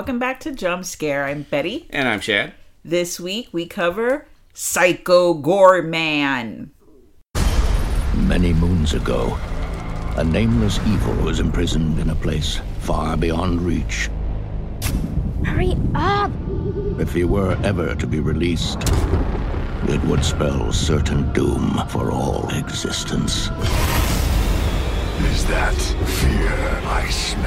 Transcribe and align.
Welcome 0.00 0.18
back 0.18 0.40
to 0.40 0.52
Jump 0.52 0.86
Scare. 0.86 1.26
I'm 1.26 1.42
Betty. 1.42 1.86
And 1.90 2.08
I'm 2.08 2.20
Chad. 2.20 2.54
This 2.82 3.20
week 3.20 3.50
we 3.52 3.66
cover 3.66 4.26
Psycho 4.54 5.34
Goreman. 5.34 6.70
Many 8.14 8.54
moons 8.54 8.94
ago, 8.94 9.38
a 10.16 10.24
nameless 10.24 10.78
evil 10.86 11.12
was 11.16 11.38
imprisoned 11.38 11.98
in 11.98 12.08
a 12.08 12.14
place 12.14 12.62
far 12.78 13.14
beyond 13.18 13.60
reach. 13.60 14.08
Hurry 15.44 15.76
up! 15.94 16.32
If 16.98 17.12
he 17.12 17.24
were 17.24 17.58
ever 17.62 17.94
to 17.94 18.06
be 18.06 18.20
released, 18.20 18.78
it 19.86 20.02
would 20.04 20.24
spell 20.24 20.72
certain 20.72 21.30
doom 21.34 21.78
for 21.88 22.10
all 22.10 22.48
existence. 22.54 23.50
Is 25.28 25.44
that 25.44 25.76
fear 25.76 26.80
I 26.86 27.06
smell? 27.10 27.39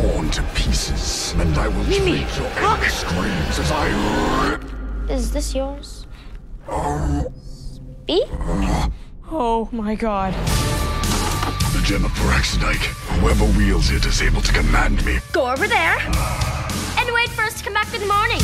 Torn 0.00 0.30
to 0.30 0.42
pieces, 0.54 1.34
and 1.38 1.56
I 1.58 1.68
will 1.68 1.84
Mimi, 1.84 2.20
take 2.24 2.36
your 2.38 2.48
look! 2.70 2.82
screams 2.84 3.58
as 3.58 3.70
I 3.70 4.48
rip. 4.48 4.64
Is 5.10 5.30
this 5.30 5.54
yours? 5.54 6.06
Oh. 6.68 7.26
B? 8.06 8.24
Uh. 8.32 8.88
Oh 9.30 9.68
my 9.72 9.94
god. 9.94 10.32
The 11.74 11.82
gem 11.84 12.04
of 12.06 12.12
Praxidike. 12.12 12.82
Whoever 13.20 13.44
wields 13.58 13.90
it 13.90 14.06
is 14.06 14.22
able 14.22 14.40
to 14.40 14.52
command 14.54 15.04
me. 15.04 15.18
Go 15.32 15.50
over 15.50 15.66
there 15.68 15.98
and 15.98 17.14
wait 17.14 17.28
for 17.30 17.42
us 17.42 17.58
to 17.58 17.64
come 17.64 17.74
back 17.74 17.92
in 17.94 18.00
the 18.00 18.06
morning. 18.06 18.40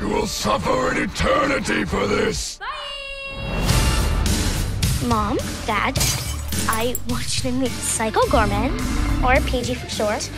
You 0.00 0.08
will 0.08 0.26
suffer 0.26 0.90
an 0.90 1.02
eternity 1.02 1.84
for 1.84 2.06
this. 2.06 2.58
Bye. 2.58 2.66
Mom, 5.06 5.36
Dad, 5.66 5.98
I 6.66 6.96
want 7.10 7.44
you 7.44 7.50
to 7.50 7.56
meet 7.56 7.70
Psycho 7.72 8.20
Goreman, 8.22 8.72
or 9.22 9.38
PG 9.46 9.74
for 9.74 9.88
short. 9.90 10.30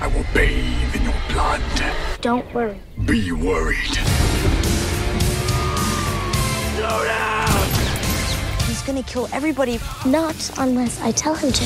I 0.00 0.06
will 0.08 0.24
bathe 0.34 0.94
in 0.96 1.02
your 1.04 1.14
blood. 1.30 1.62
Don't 2.20 2.52
worry. 2.54 2.80
Be 3.06 3.32
worried. 3.32 3.94
Slow 6.76 7.04
down! 7.04 7.68
He's 8.66 8.82
gonna 8.82 9.02
kill 9.02 9.28
everybody. 9.32 9.78
Not 10.06 10.50
unless 10.58 11.00
I 11.00 11.12
tell 11.12 11.34
him 11.34 11.52
to. 11.52 11.64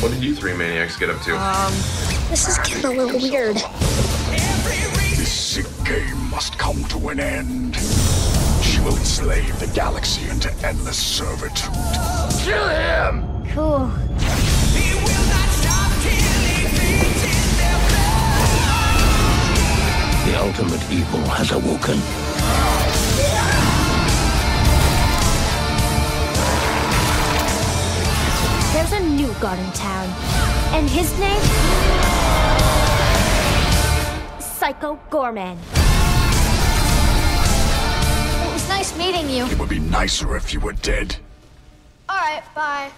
What 0.00 0.12
did 0.12 0.24
you 0.24 0.34
three 0.34 0.54
maniacs 0.56 0.96
get 0.96 1.10
up 1.10 1.20
to? 1.22 1.36
Um, 1.36 1.72
This 2.30 2.48
is 2.48 2.58
getting 2.58 2.84
a 2.86 2.90
little 3.04 3.20
weird. 3.20 3.56
This 5.16 5.30
sick 5.30 5.66
game 5.84 6.30
must 6.30 6.58
come 6.58 6.82
to 6.84 7.08
an 7.10 7.20
end. 7.20 7.76
She 8.62 8.80
will 8.80 8.96
enslave 8.96 9.58
the 9.60 9.66
galaxy 9.74 10.26
into 10.30 10.50
endless 10.66 10.96
servitude. 10.96 11.74
Kill 12.42 12.68
him! 12.68 13.26
Cool. 13.52 13.90
Ultimate 20.40 20.90
evil 20.90 21.20
has 21.28 21.52
awoken. 21.52 22.00
There's 28.72 28.92
a 28.92 29.00
new 29.06 29.32
god 29.38 29.58
in 29.58 29.70
town, 29.72 30.08
and 30.74 30.88
his 30.88 31.12
name? 31.20 31.42
Psycho 34.40 34.98
Goreman. 35.10 35.58
It 38.42 38.52
was 38.52 38.68
nice 38.68 38.96
meeting 38.96 39.28
you. 39.28 39.44
It 39.44 39.58
would 39.58 39.68
be 39.68 39.78
nicer 39.78 40.36
if 40.36 40.54
you 40.54 40.60
were 40.60 40.72
dead. 40.72 41.16
All 42.08 42.16
right, 42.16 42.42
bye. 42.54 42.90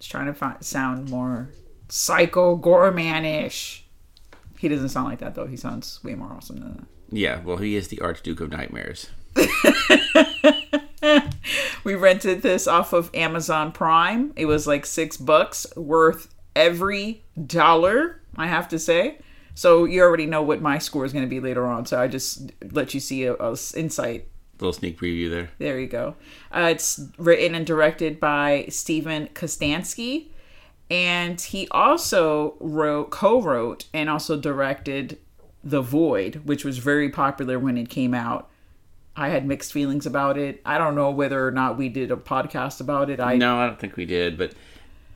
Just 0.00 0.10
trying 0.10 0.26
to 0.26 0.34
find, 0.34 0.62
sound 0.64 1.08
more 1.08 1.50
Psycho 1.88 2.56
Goreman-ish. 2.58 3.83
He 4.64 4.68
doesn't 4.70 4.88
sound 4.88 5.08
like 5.08 5.18
that 5.18 5.34
though. 5.34 5.46
He 5.46 5.56
sounds 5.56 6.02
way 6.02 6.14
more 6.14 6.32
awesome 6.32 6.56
than 6.56 6.76
that. 6.76 6.84
Yeah, 7.10 7.40
well, 7.42 7.58
he 7.58 7.76
is 7.76 7.88
the 7.88 8.00
Archduke 8.00 8.40
of 8.40 8.50
Nightmares. 8.50 9.10
We 11.84 11.94
rented 11.94 12.40
this 12.40 12.66
off 12.66 12.94
of 12.94 13.10
Amazon 13.14 13.70
Prime. 13.70 14.32
It 14.36 14.46
was 14.46 14.66
like 14.66 14.86
six 14.86 15.18
bucks, 15.18 15.66
worth 15.76 16.34
every 16.56 17.22
dollar, 17.46 18.22
I 18.36 18.46
have 18.46 18.68
to 18.68 18.78
say. 18.78 19.18
So 19.54 19.84
you 19.84 20.00
already 20.02 20.24
know 20.24 20.42
what 20.42 20.62
my 20.62 20.78
score 20.78 21.04
is 21.04 21.12
going 21.12 21.26
to 21.26 21.30
be 21.30 21.40
later 21.40 21.66
on. 21.66 21.84
So 21.84 22.00
I 22.00 22.08
just 22.08 22.50
let 22.72 22.94
you 22.94 23.00
see 23.00 23.24
a, 23.24 23.34
a 23.34 23.50
insight. 23.76 24.28
Little 24.58 24.72
sneak 24.72 24.98
preview 24.98 25.28
there. 25.28 25.50
There 25.58 25.78
you 25.78 25.86
go. 25.86 26.16
Uh, 26.50 26.68
it's 26.70 27.00
written 27.18 27.54
and 27.54 27.66
directed 27.66 28.18
by 28.18 28.64
Steven 28.70 29.28
Kostanski, 29.34 30.28
and 30.90 31.40
he 31.40 31.68
also 31.68 32.54
wrote, 32.60 33.10
co-wrote, 33.10 33.86
and 33.92 34.10
also 34.10 34.38
directed 34.38 35.18
The 35.62 35.80
Void, 35.80 36.42
which 36.44 36.64
was 36.64 36.78
very 36.78 37.08
popular 37.08 37.58
when 37.58 37.78
it 37.78 37.88
came 37.88 38.14
out. 38.14 38.50
I 39.16 39.28
had 39.28 39.46
mixed 39.46 39.72
feelings 39.72 40.06
about 40.06 40.36
it. 40.36 40.60
I 40.64 40.76
don't 40.76 40.94
know 40.94 41.10
whether 41.10 41.46
or 41.46 41.52
not 41.52 41.78
we 41.78 41.88
did 41.88 42.10
a 42.10 42.16
podcast 42.16 42.80
about 42.80 43.10
it. 43.10 43.20
I 43.20 43.36
No, 43.36 43.58
I 43.58 43.66
don't 43.66 43.78
think 43.78 43.96
we 43.96 44.06
did, 44.06 44.36
but 44.36 44.52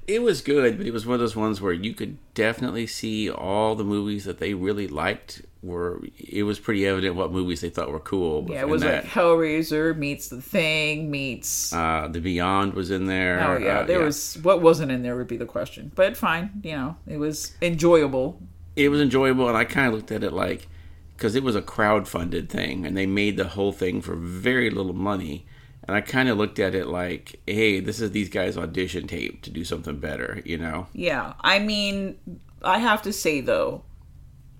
it 0.06 0.22
was 0.22 0.40
good. 0.40 0.78
But 0.78 0.86
it 0.86 0.92
was 0.92 1.04
one 1.04 1.14
of 1.14 1.20
those 1.20 1.36
ones 1.36 1.60
where 1.60 1.72
you 1.72 1.94
could 1.94 2.16
definitely 2.34 2.86
see 2.86 3.30
all 3.30 3.74
the 3.74 3.84
movies 3.84 4.24
that 4.24 4.38
they 4.38 4.54
really 4.54 4.86
liked. 4.86 5.42
Were 5.60 6.00
it 6.18 6.44
was 6.44 6.60
pretty 6.60 6.86
evident 6.86 7.16
what 7.16 7.32
movies 7.32 7.60
they 7.62 7.70
thought 7.70 7.90
were 7.90 7.98
cool. 7.98 8.46
Yeah, 8.48 8.60
it 8.60 8.68
was 8.68 8.82
that, 8.82 9.04
like 9.04 9.12
Hellraiser 9.12 9.96
meets 9.96 10.28
The 10.28 10.40
Thing 10.40 11.10
meets. 11.10 11.72
uh, 11.72 12.08
the 12.10 12.20
Beyond 12.20 12.74
was 12.74 12.90
in 12.92 13.06
there. 13.06 13.40
oh 13.44 13.58
yeah, 13.58 13.80
Uh, 13.80 13.84
there 13.84 14.00
was 14.00 14.38
what 14.42 14.62
wasn't 14.62 14.92
in 14.92 15.02
there 15.02 15.16
would 15.16 15.26
be 15.26 15.36
the 15.36 15.46
question, 15.46 15.90
but 15.96 16.16
fine. 16.16 16.60
You 16.62 16.76
know, 16.76 16.96
it 17.08 17.16
was 17.18 17.56
enjoyable. 17.60 18.40
it 18.76 18.88
was 18.90 19.00
enjoyable, 19.00 19.48
and 19.48 19.56
I 19.56 19.64
kind 19.64 19.88
of 19.88 19.94
looked 19.94 20.12
at 20.12 20.22
it 20.22 20.32
like 20.32 20.68
because 21.16 21.34
it 21.34 21.42
was 21.42 21.56
a 21.56 21.62
crowd-funded 21.62 22.48
thing, 22.48 22.86
and 22.86 22.96
they 22.96 23.06
made 23.06 23.36
the 23.36 23.48
whole 23.48 23.72
thing 23.72 24.00
for 24.00 24.14
very 24.14 24.70
little 24.70 24.92
money. 24.92 25.44
And 25.88 25.96
I 25.96 26.00
kind 26.02 26.28
of 26.28 26.38
looked 26.38 26.58
at 26.60 26.74
it 26.76 26.86
like, 26.86 27.40
hey, 27.46 27.80
this 27.80 27.98
is 28.00 28.12
these 28.12 28.28
guys' 28.28 28.56
audition 28.56 29.08
tape 29.08 29.42
to 29.42 29.50
do 29.50 29.64
something 29.64 29.96
better, 29.98 30.40
you 30.44 30.58
know? 30.58 30.86
Yeah, 30.92 31.32
I 31.40 31.58
mean, 31.60 32.18
I 32.62 32.78
have 32.78 33.00
to 33.02 33.12
say 33.12 33.40
though, 33.40 33.82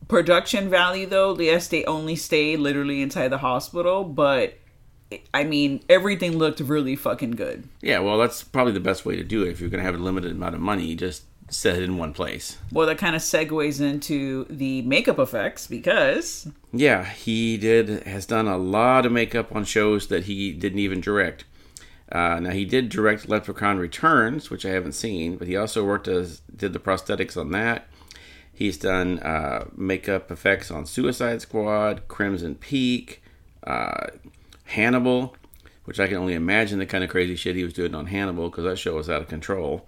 production 0.09 0.69
value 0.69 1.07
though, 1.07 1.39
yes, 1.39 1.69
they 1.69 1.85
only 1.85 2.17
stay 2.17 2.57
literally 2.57 3.03
inside 3.03 3.29
the 3.29 3.39
hospital, 3.39 4.05
but 4.05 4.59
I 5.33 5.45
mean, 5.45 5.83
everything 5.89 6.37
looked 6.37 6.61
really 6.61 6.97
fucking 6.97 7.33
good. 7.33 7.69
Yeah, 7.81 8.01
well, 8.01 8.19
that's 8.19 8.43
probably 8.43 8.73
the 8.73 8.81
best 8.81 9.07
way 9.07 9.17
to 9.17 9.25
do 9.25 9.43
it. 9.43 9.51
If 9.51 9.61
you're 9.61 9.71
going 9.71 9.83
to 9.83 9.87
have 9.87 9.99
a 9.99 10.03
limited 10.03 10.33
amount 10.33 10.55
of 10.55 10.61
money, 10.61 10.95
just 10.95 11.25
set 11.51 11.77
it 11.77 11.83
in 11.83 11.97
one 11.97 12.13
place. 12.13 12.59
Well, 12.71 12.87
that 12.87 12.99
kind 12.99 13.17
of 13.17 13.23
segues 13.23 13.81
into 13.81 14.45
the 14.51 14.83
makeup 14.83 15.19
effects 15.19 15.67
because 15.67 16.47
Yeah, 16.73 17.05
he 17.05 17.57
did 17.57 18.07
has 18.07 18.27
done 18.27 18.47
a 18.47 18.59
lot 18.59 19.07
of 19.07 19.13
makeup 19.13 19.55
on 19.55 19.65
shows 19.65 20.09
that 20.09 20.25
he 20.25 20.53
didn't 20.53 20.81
even 20.81 21.01
direct. 21.01 21.45
Uh, 22.11 22.41
now 22.41 22.51
he 22.51 22.65
did 22.65 22.89
direct 22.89 23.29
Leprechaun 23.29 23.79
Returns, 23.79 24.51
which 24.51 24.65
I 24.65 24.71
haven't 24.71 24.93
seen, 24.93 25.37
but 25.37 25.47
he 25.49 25.57
also 25.57 25.85
worked 25.85 26.09
as 26.09 26.41
did 26.55 26.73
the 26.73 26.79
prosthetics 26.79 27.37
on 27.37 27.51
that. 27.53 27.87
He's 28.59 28.77
done 28.77 29.21
uh, 29.21 29.67
makeup 29.77 30.33
effects 30.33 30.69
on 30.73 30.85
Suicide 30.85 31.41
Squad, 31.43 32.09
Crimson 32.09 32.57
Peak, 32.57 33.23
uh, 33.63 34.09
Hannibal, 34.65 35.37
which 35.85 36.01
I 36.01 36.09
can 36.09 36.17
only 36.17 36.35
imagine 36.35 36.81
the 36.81 36.85
kind 36.87 37.05
of 37.05 37.09
crazy 37.09 37.37
shit 37.37 37.55
he 37.55 37.63
was 37.63 37.73
doing 37.73 37.95
on 37.95 38.07
Hannibal 38.07 38.51
because 38.51 38.65
that 38.65 38.77
show 38.77 38.97
was 38.97 39.09
out 39.09 39.23
of 39.23 39.29
control. 39.29 39.87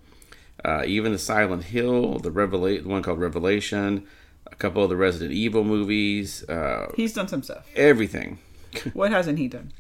Uh, 0.65 0.85
even 0.87 1.11
the 1.11 1.19
Silent 1.19 1.65
Hill, 1.65 2.21
the 2.21 2.31
Revela- 2.31 2.81
the 2.81 2.89
one 2.89 3.03
called 3.03 3.19
Revelation, 3.19 4.07
a 4.47 4.55
couple 4.55 4.85
of 4.85 4.89
the 4.89 4.95
Resident 4.97 5.33
Evil 5.33 5.65
movies, 5.65 6.49
uh, 6.49 6.93
he's 6.95 7.13
done 7.13 7.27
some 7.27 7.43
stuff. 7.43 7.67
everything. 7.75 8.39
What 8.93 9.11
hasn't 9.11 9.41
he 9.41 9.49
done? 9.49 9.73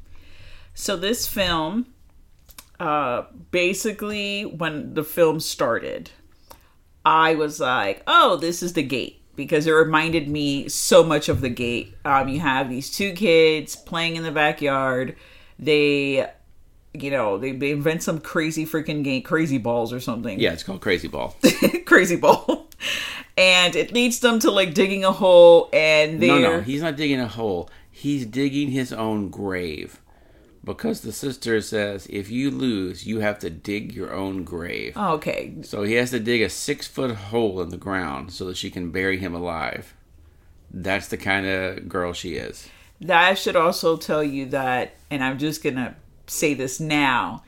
So 0.75 0.97
this 0.97 1.29
film, 1.29 1.87
uh, 2.81 3.23
basically, 3.53 4.43
when 4.45 4.95
the 4.95 5.05
film 5.05 5.39
started, 5.39 6.11
I 7.05 7.35
was 7.35 7.61
like, 7.61 8.03
"Oh, 8.07 8.37
this 8.37 8.63
is 8.63 8.75
the 8.75 8.83
gate," 8.83 9.23
because 9.37 9.67
it 9.67 9.73
reminded 9.73 10.29
me 10.29 10.69
so 10.69 11.03
much 11.03 11.29
of 11.29 11.41
the 11.41 11.49
gate. 11.49 11.95
Um, 12.05 12.29
you 12.29 12.41
have 12.41 12.69
these 12.69 12.91
two 12.91 13.13
kids 13.13 13.77
playing 13.77 14.17
in 14.17 14.23
the 14.23 14.33
backyard. 14.33 15.17
They, 15.59 16.27
you 16.95 17.11
know, 17.11 17.39
they, 17.39 17.53
they 17.53 17.71
invent 17.71 18.03
some 18.03 18.19
crazy 18.19 18.67
freaking 18.67 19.05
game, 19.05 19.23
crazy 19.23 19.59
balls 19.59 19.93
or 19.93 20.01
something 20.01 20.41
Yeah, 20.41 20.53
it's 20.53 20.63
called 20.63 20.81
Crazy 20.81 21.09
Ball. 21.09 21.37
crazy 21.85 22.17
ball. 22.17 22.69
And 23.37 23.77
it 23.77 23.93
leads 23.93 24.21
them 24.21 24.39
to 24.41 24.51
like 24.51 24.75
digging 24.75 25.05
a 25.05 25.13
hole, 25.13 25.69
and 25.73 26.21
no, 26.21 26.27
they're 26.27 26.57
no, 26.57 26.61
he's 26.61 26.83
not 26.83 26.97
digging 26.97 27.21
a 27.21 27.29
hole. 27.29 27.71
He's 27.91 28.25
digging 28.27 28.71
his 28.71 28.93
own 28.93 29.29
grave. 29.29 30.00
Because 30.63 31.01
the 31.01 31.13
sister 31.13 31.61
says, 31.63 32.07
if 32.11 32.31
you 32.31 32.51
lose, 32.51 33.07
you 33.07 33.21
have 33.21 33.39
to 33.39 33.49
dig 33.51 33.95
your 33.95 34.13
own 34.13 34.45
grave. 34.45 34.93
oh, 34.97 35.15
okay. 35.15 35.55
So 35.63 35.85
he 35.85 35.95
has 35.95 36.11
to 36.11 36.21
dig 36.21 36.43
a 36.43 36.51
six 36.51 36.87
foot 36.87 37.11
hole 37.15 37.63
in 37.63 37.71
the 37.71 37.79
ground 37.79 38.33
so 38.33 38.45
that 38.47 38.57
she 38.59 38.71
can 38.71 38.91
bury 38.91 39.19
him 39.19 39.35
alive. 39.35 39.95
That's 40.71 41.09
the 41.09 41.17
kind 41.17 41.47
of 41.47 41.89
girl 41.89 42.13
she 42.13 42.35
is. 42.35 42.69
That 43.01 43.39
should 43.39 43.57
also 43.57 43.97
tell 43.97 44.23
you 44.23 44.47
that, 44.47 44.97
and 45.11 45.25
I'm 45.25 45.39
just 45.39 45.63
gonna 45.63 45.97
say 46.27 46.53
this 46.53 46.79
now. 46.79 47.43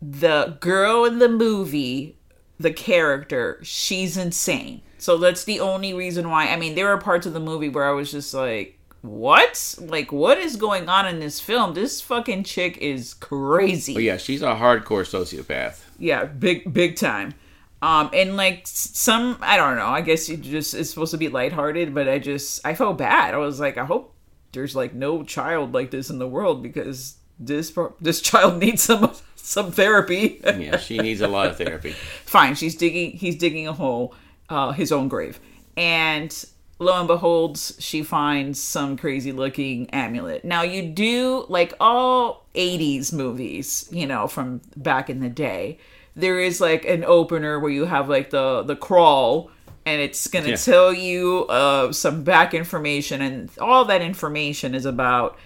The 0.00 0.56
girl 0.60 1.04
in 1.04 1.18
the 1.18 1.28
movie 1.28 2.16
the 2.60 2.72
character, 2.72 3.58
she's 3.62 4.18
insane. 4.18 4.82
So 4.98 5.16
that's 5.16 5.44
the 5.44 5.60
only 5.60 5.94
reason 5.94 6.28
why. 6.28 6.48
I 6.48 6.56
mean, 6.56 6.74
there 6.74 6.88
are 6.88 6.98
parts 6.98 7.24
of 7.24 7.32
the 7.32 7.40
movie 7.40 7.70
where 7.70 7.88
I 7.88 7.92
was 7.92 8.12
just 8.12 8.34
like, 8.34 8.78
what? 9.02 9.74
Like, 9.78 10.12
what 10.12 10.38
is 10.38 10.56
going 10.56 10.88
on 10.88 11.06
in 11.06 11.20
this 11.20 11.40
film? 11.40 11.74
This 11.74 12.00
fucking 12.00 12.44
chick 12.44 12.78
is 12.78 13.14
crazy. 13.14 13.94
But 13.94 14.02
yeah, 14.02 14.16
she's 14.16 14.42
a 14.42 14.54
hardcore 14.54 15.06
sociopath. 15.06 15.80
Yeah, 15.98 16.24
big, 16.24 16.72
big 16.72 16.96
time. 16.96 17.34
Um, 17.82 18.10
and 18.12 18.36
like 18.36 18.66
some, 18.66 19.38
I 19.40 19.56
don't 19.56 19.76
know. 19.76 19.86
I 19.86 20.02
guess 20.02 20.28
you 20.28 20.36
just 20.36 20.74
it's 20.74 20.90
supposed 20.90 21.12
to 21.12 21.16
be 21.16 21.28
lighthearted, 21.28 21.94
but 21.94 22.08
I 22.08 22.18
just 22.18 22.64
I 22.66 22.74
felt 22.74 22.98
bad. 22.98 23.32
I 23.32 23.38
was 23.38 23.58
like, 23.58 23.78
I 23.78 23.86
hope 23.86 24.14
there's 24.52 24.76
like 24.76 24.92
no 24.92 25.22
child 25.22 25.72
like 25.72 25.90
this 25.90 26.10
in 26.10 26.18
the 26.18 26.28
world 26.28 26.62
because 26.62 27.16
this 27.38 27.72
this 28.00 28.20
child 28.22 28.58
needs 28.58 28.82
some 28.82 29.14
some 29.34 29.72
therapy. 29.72 30.40
Yeah, 30.44 30.76
she 30.76 30.98
needs 30.98 31.22
a 31.22 31.28
lot 31.28 31.48
of 31.48 31.56
therapy. 31.56 31.92
Fine, 32.24 32.56
she's 32.56 32.74
digging. 32.74 33.12
He's 33.12 33.36
digging 33.36 33.66
a 33.66 33.72
hole, 33.72 34.14
uh, 34.50 34.72
his 34.72 34.92
own 34.92 35.08
grave, 35.08 35.40
and 35.74 36.44
lo 36.80 36.98
and 36.98 37.06
behold, 37.06 37.58
she 37.58 38.02
finds 38.02 38.60
some 38.60 38.96
crazy 38.96 39.30
looking 39.32 39.88
amulet. 39.90 40.44
Now 40.44 40.62
you 40.62 40.82
do 40.82 41.46
like 41.48 41.74
all 41.80 42.44
'80s 42.56 43.12
movies, 43.12 43.88
you 43.92 44.06
know, 44.06 44.26
from 44.26 44.60
back 44.76 45.08
in 45.08 45.20
the 45.20 45.28
day. 45.28 45.78
There 46.16 46.40
is 46.40 46.60
like 46.60 46.84
an 46.84 47.04
opener 47.04 47.60
where 47.60 47.70
you 47.70 47.84
have 47.84 48.08
like 48.08 48.30
the 48.30 48.62
the 48.64 48.76
crawl. 48.76 49.50
And 49.86 50.00
it's 50.02 50.26
gonna 50.28 50.50
Yeah. 50.50 50.56
tell 50.56 50.92
you 50.92 51.46
uh, 51.48 51.90
some 51.92 52.22
back 52.22 52.52
information, 52.52 53.22
and 53.22 53.50
all 53.58 53.86
that 53.86 54.02
information 54.02 54.74
is 54.74 54.84
about 54.84 55.38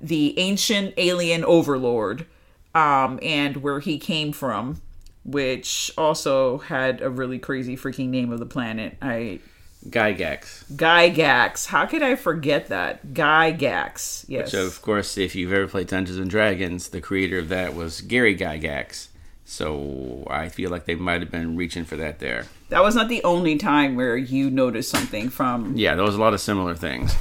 the 0.00 0.36
ancient 0.38 0.94
alien 0.96 1.44
overlord 1.44 2.26
um, 2.74 3.18
and 3.22 3.58
where 3.58 3.80
he 3.80 3.98
came 3.98 4.32
from, 4.32 4.80
which 5.24 5.92
also 5.98 6.58
had 6.58 7.02
a 7.02 7.10
really 7.10 7.38
crazy 7.38 7.76
freaking 7.76 8.08
name 8.08 8.32
of 8.32 8.38
the 8.40 8.46
planet. 8.46 8.96
I 9.02 9.40
Gygax. 9.88 10.64
Gygax. 10.72 11.66
How 11.66 11.86
could 11.86 12.02
I 12.02 12.14
forget 12.14 12.68
that? 12.68 13.06
Gygax. 13.08 14.24
Yes. 14.28 14.52
So, 14.52 14.66
of 14.66 14.80
course, 14.82 15.18
if 15.18 15.34
you've 15.34 15.52
ever 15.52 15.66
played 15.66 15.88
Dungeons 15.88 16.18
and 16.18 16.30
Dragons, 16.30 16.88
the 16.88 17.00
creator 17.00 17.38
of 17.38 17.48
that 17.48 17.74
was 17.74 18.00
Gary 18.00 18.36
Gygax. 18.36 19.08
So 19.44 20.26
I 20.30 20.48
feel 20.48 20.70
like 20.70 20.86
they 20.86 20.94
might 20.94 21.20
have 21.20 21.30
been 21.30 21.56
reaching 21.56 21.84
for 21.84 21.96
that 21.96 22.20
there. 22.20 22.46
that 22.70 22.82
was 22.82 22.94
not 22.94 23.08
the 23.08 23.22
only 23.24 23.58
time 23.58 23.96
where 23.96 24.16
you 24.16 24.50
noticed 24.50 24.90
something 24.90 25.28
from 25.28 25.76
Yeah, 25.76 25.94
there 25.94 26.04
was 26.04 26.14
a 26.14 26.20
lot 26.20 26.32
of 26.32 26.40
similar 26.40 26.74
things. 26.74 27.14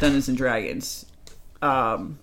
Dungeons 0.00 0.28
and 0.28 0.36
Dragons. 0.36 1.06
Um, 1.62 2.18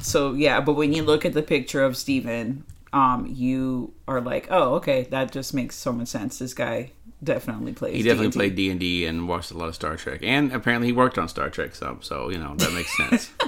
so 0.00 0.32
yeah, 0.32 0.60
but 0.60 0.74
when 0.74 0.92
you 0.92 1.02
look 1.02 1.24
at 1.24 1.34
the 1.34 1.42
picture 1.42 1.84
of 1.84 1.96
Steven, 1.96 2.64
um, 2.92 3.26
you 3.32 3.92
are 4.08 4.20
like, 4.20 4.48
oh, 4.50 4.74
okay, 4.76 5.04
that 5.10 5.30
just 5.30 5.54
makes 5.54 5.76
so 5.76 5.92
much 5.92 6.08
sense. 6.08 6.38
This 6.38 6.54
guy 6.54 6.90
definitely 7.22 7.72
plays. 7.72 7.96
He 7.96 8.02
definitely 8.02 8.28
D&D. 8.28 8.38
played 8.38 8.54
D 8.56 8.70
and 8.70 8.80
D 8.80 9.06
and 9.06 9.28
watched 9.28 9.50
a 9.50 9.56
lot 9.56 9.68
of 9.68 9.74
Star 9.74 9.96
Trek, 9.96 10.20
and 10.22 10.52
apparently 10.52 10.88
he 10.88 10.92
worked 10.92 11.18
on 11.18 11.28
Star 11.28 11.50
Trek 11.50 11.74
some. 11.74 12.02
So 12.02 12.30
you 12.30 12.38
know 12.38 12.54
that 12.56 12.72
makes 12.72 12.96
sense. 12.96 13.30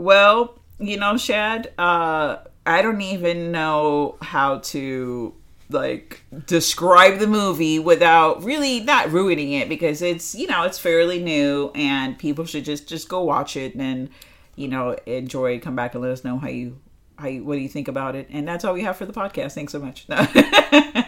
Well, 0.00 0.58
you 0.78 0.96
know, 0.96 1.18
Chad, 1.18 1.74
uh, 1.76 2.38
I 2.64 2.80
don't 2.80 3.02
even 3.02 3.52
know 3.52 4.16
how 4.22 4.58
to 4.58 5.34
like 5.68 6.24
describe 6.46 7.18
the 7.18 7.26
movie 7.26 7.78
without 7.78 8.42
really 8.42 8.80
not 8.80 9.12
ruining 9.12 9.52
it 9.52 9.68
because 9.68 10.00
it's 10.00 10.34
you 10.34 10.46
know 10.46 10.64
it's 10.64 10.78
fairly 10.78 11.22
new 11.22 11.70
and 11.74 12.18
people 12.18 12.44
should 12.46 12.64
just 12.64 12.88
just 12.88 13.08
go 13.10 13.22
watch 13.22 13.56
it 13.56 13.76
and 13.76 14.08
you 14.56 14.66
know 14.66 14.96
enjoy 15.06 15.52
it 15.52 15.58
come 15.58 15.76
back 15.76 15.94
and 15.94 16.02
let 16.02 16.10
us 16.10 16.24
know 16.24 16.38
how 16.38 16.48
you 16.48 16.76
how 17.18 17.28
you, 17.28 17.44
what 17.44 17.54
do 17.54 17.60
you 17.60 17.68
think 17.68 17.86
about 17.86 18.16
it 18.16 18.26
and 18.30 18.48
that's 18.48 18.64
all 18.64 18.74
we 18.74 18.82
have 18.82 18.96
for 18.96 19.06
the 19.06 19.12
podcast 19.12 19.52
thanks 19.52 19.70
so 19.70 19.78
much 19.78 20.06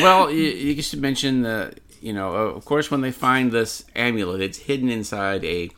well, 0.00 0.30
you, 0.30 0.44
you 0.44 0.82
should 0.82 1.00
mention 1.00 1.42
the, 1.42 1.74
you 2.00 2.12
know, 2.12 2.34
uh, 2.34 2.56
of 2.56 2.64
course, 2.64 2.90
when 2.90 3.00
they 3.00 3.12
find 3.12 3.52
this 3.52 3.84
amulet, 3.94 4.40
it's 4.40 4.58
hidden 4.58 4.88
inside 4.88 5.44
a, 5.44 5.70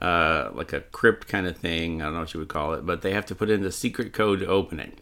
uh, 0.00 0.50
like 0.54 0.72
a 0.72 0.80
crypt 0.80 1.28
kind 1.28 1.46
of 1.46 1.56
thing. 1.56 2.00
I 2.00 2.06
don't 2.06 2.14
know 2.14 2.20
what 2.20 2.34
you 2.34 2.40
would 2.40 2.48
call 2.48 2.74
it, 2.74 2.86
but 2.86 3.02
they 3.02 3.12
have 3.12 3.26
to 3.26 3.34
put 3.34 3.50
in 3.50 3.62
the 3.62 3.72
secret 3.72 4.12
code 4.12 4.40
to 4.40 4.46
open 4.46 4.80
it, 4.80 4.98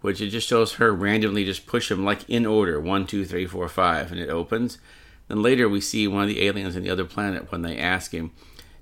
which 0.00 0.20
it 0.20 0.28
just 0.28 0.48
shows 0.48 0.74
her 0.74 0.92
randomly 0.92 1.44
just 1.44 1.66
push 1.66 1.88
them 1.88 2.04
like 2.04 2.28
in 2.28 2.46
order 2.46 2.80
one, 2.80 3.06
two, 3.06 3.24
three, 3.24 3.46
four, 3.46 3.68
five, 3.68 4.12
and 4.12 4.20
it 4.20 4.28
opens. 4.28 4.78
Then 5.28 5.42
later 5.42 5.68
we 5.68 5.80
see 5.80 6.06
one 6.06 6.22
of 6.22 6.28
the 6.28 6.46
aliens 6.46 6.76
on 6.76 6.82
the 6.82 6.90
other 6.90 7.04
planet 7.04 7.50
when 7.50 7.62
they 7.62 7.78
ask 7.78 8.12
him, 8.12 8.30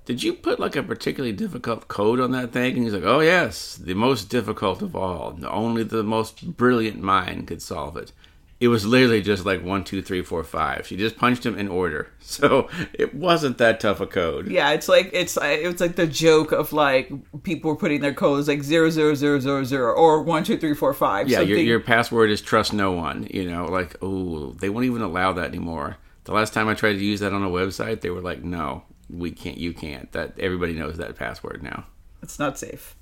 "Did 0.05 0.21
you 0.21 0.33
put 0.33 0.59
like 0.59 0.75
a 0.75 0.83
particularly 0.83 1.35
difficult 1.35 1.87
code 1.87 2.19
on 2.19 2.31
that 2.31 2.51
thing?" 2.51 2.75
And 2.75 2.83
he's 2.83 2.93
like, 2.93 3.03
"Oh 3.03 3.21
yes, 3.21 3.75
the 3.75 3.95
most 3.95 4.29
difficult 4.29 4.83
of 4.83 4.95
all. 4.95 5.39
Only 5.47 5.83
the 5.83 6.03
most 6.03 6.55
brilliant 6.55 7.01
mind 7.01 7.47
could 7.47 7.63
solve 7.63 7.97
it." 7.97 8.11
It 8.57 8.69
was 8.69 8.85
literally 8.85 9.21
just 9.21 9.45
like 9.45 9.61
one, 9.63 9.83
two, 9.83 10.01
three, 10.01 10.21
four, 10.21 10.41
five. 10.43 10.87
She 10.87 10.95
just 10.95 11.17
punched 11.17 11.45
him 11.45 11.57
in 11.57 11.67
order, 11.67 12.09
so 12.19 12.69
it 12.93 13.13
wasn't 13.13 13.57
that 13.57 13.79
tough 13.81 13.99
a 13.99 14.07
code. 14.07 14.47
yeah 14.47 14.71
it's 14.71 14.87
like 14.87 15.09
it's 15.11 15.37
it's 15.41 15.81
like 15.81 15.97
the 15.97 16.07
joke 16.07 16.53
of 16.53 16.71
like 16.71 17.11
people 17.43 17.69
were 17.71 17.75
putting 17.75 17.99
their 18.01 18.13
codes 18.13 18.47
like 18.47 18.63
zero 18.63 18.89
zero 18.89 19.13
zero 19.13 19.39
zero 19.39 19.63
zero 19.65 19.93
or 19.93 20.21
one 20.23 20.43
two 20.45 20.57
three 20.57 20.73
four 20.73 20.93
five 20.93 21.27
Yeah, 21.27 21.41
your, 21.41 21.59
your 21.59 21.79
password 21.81 22.29
is 22.29 22.41
trust 22.41 22.71
no 22.71 22.91
one. 22.93 23.27
You 23.29 23.49
know, 23.51 23.65
like 23.65 23.97
oh, 24.01 24.51
they 24.59 24.69
won't 24.69 24.85
even 24.85 25.01
allow 25.01 25.33
that 25.33 25.45
anymore. 25.47 25.97
The 26.23 26.31
last 26.31 26.53
time 26.53 26.67
I 26.69 26.73
tried 26.75 26.93
to 26.93 27.03
use 27.03 27.19
that 27.19 27.33
on 27.33 27.43
a 27.43 27.49
website, 27.49 28.01
they 28.01 28.09
were 28.09 28.21
like, 28.21 28.41
no, 28.43 28.83
we 29.09 29.31
can't. 29.31 29.57
You 29.57 29.73
can't. 29.73 30.11
That 30.13 30.39
everybody 30.39 30.73
knows 30.73 30.97
that 30.97 31.15
password 31.17 31.61
now. 31.61 31.85
it's 32.23 32.39
not 32.39 32.57
safe. 32.57 32.95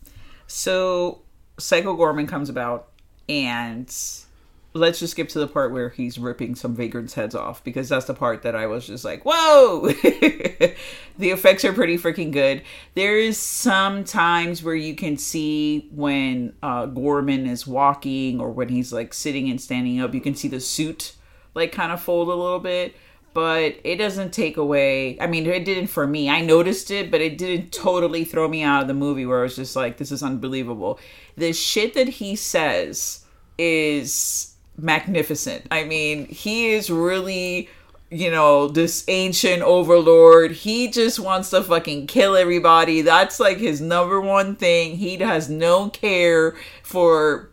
So 0.48 1.22
Psycho 1.58 1.96
Goreman 1.96 2.28
comes 2.28 2.50
about, 2.50 2.90
and 3.30 3.88
let's 4.74 5.00
just 5.00 5.12
skip 5.12 5.30
to 5.30 5.40
the 5.40 5.48
part 5.48 5.72
where 5.72 5.90
he's 5.90 6.18
ripping 6.18 6.56
some 6.56 6.75
vagrants' 6.75 7.14
heads 7.14 7.36
off 7.36 7.64
because 7.64 7.90
that's 7.90 8.06
the 8.06 8.14
part 8.14 8.42
that 8.42 8.56
I 8.56 8.66
was 8.66 8.88
just 8.88 9.06
like, 9.06 9.24
whoa! 9.24 9.88
the 10.02 10.75
effects 11.20 11.64
are 11.64 11.74
pretty 11.74 11.98
freaking 11.98 12.31
good. 12.31 12.64
There 12.96 13.18
is 13.18 13.38
some 13.38 14.04
times 14.04 14.64
where 14.64 14.75
you 14.75 14.96
can 14.96 15.18
see 15.18 15.90
when 15.92 16.56
uh, 16.63 16.88
Goreman 16.88 17.48
is 17.48 17.68
walking 17.68 18.39
or 18.39 18.51
when 18.51 18.70
he's 18.70 18.92
like 18.92 19.13
sitting 19.13 19.50
and 19.50 19.62
standing 19.62 20.01
up, 20.01 20.13
you 20.13 20.22
can 20.22 20.36
see 20.36 20.48
the 20.48 20.60
suit 20.60 21.15
like 21.53 21.72
kind 21.72 21.92
of 21.92 22.01
fold 22.01 22.30
a 22.30 22.34
little 22.34 22.60
bit 22.60 22.96
but 23.34 23.75
it 23.84 23.98
doesn't 23.98 24.32
take 24.32 24.58
away 24.58 25.20
i 25.20 25.27
mean 25.27 25.46
it 25.46 25.65
didn't 25.65 25.88
for 25.88 26.06
me 26.08 26.30
i 26.30 26.42
noticed 26.42 26.92
it 26.92 27.12
but 27.12 27.22
it 27.22 27.38
didn't 27.38 27.72
totally 27.72 28.24
throw 28.24 28.48
me 28.48 28.63
out 28.63 28.82
of 28.82 28.88
the 28.88 28.94
movie 28.94 29.25
where 29.25 29.39
i 29.39 29.44
was 29.44 29.56
just 29.56 29.75
like 29.75 29.98
this 29.98 30.12
is 30.12 30.24
unbelievable 30.24 31.00
the 31.36 31.53
shit 31.53 31.94
that 31.94 32.08
he 32.08 32.36
says 32.36 33.25
is 33.58 34.52
magnificent 34.77 35.65
i 35.72 35.84
mean 35.84 36.25
he 36.25 36.72
is 36.72 36.89
really 36.89 37.70
you 38.10 38.30
know 38.30 38.68
this 38.68 39.03
ancient 39.08 39.62
overlord 39.62 40.51
he 40.51 40.88
just 40.88 41.20
wants 41.20 41.50
to 41.50 41.63
fucking 41.63 42.08
kill 42.08 42.36
everybody 42.36 43.01
that's 43.01 43.39
like 43.39 43.58
his 43.58 43.82
number 43.82 44.20
one 44.20 44.56
thing 44.56 44.98
he 44.98 45.18
has 45.18 45.50
no 45.50 45.89
care 45.89 46.56
for 46.82 47.50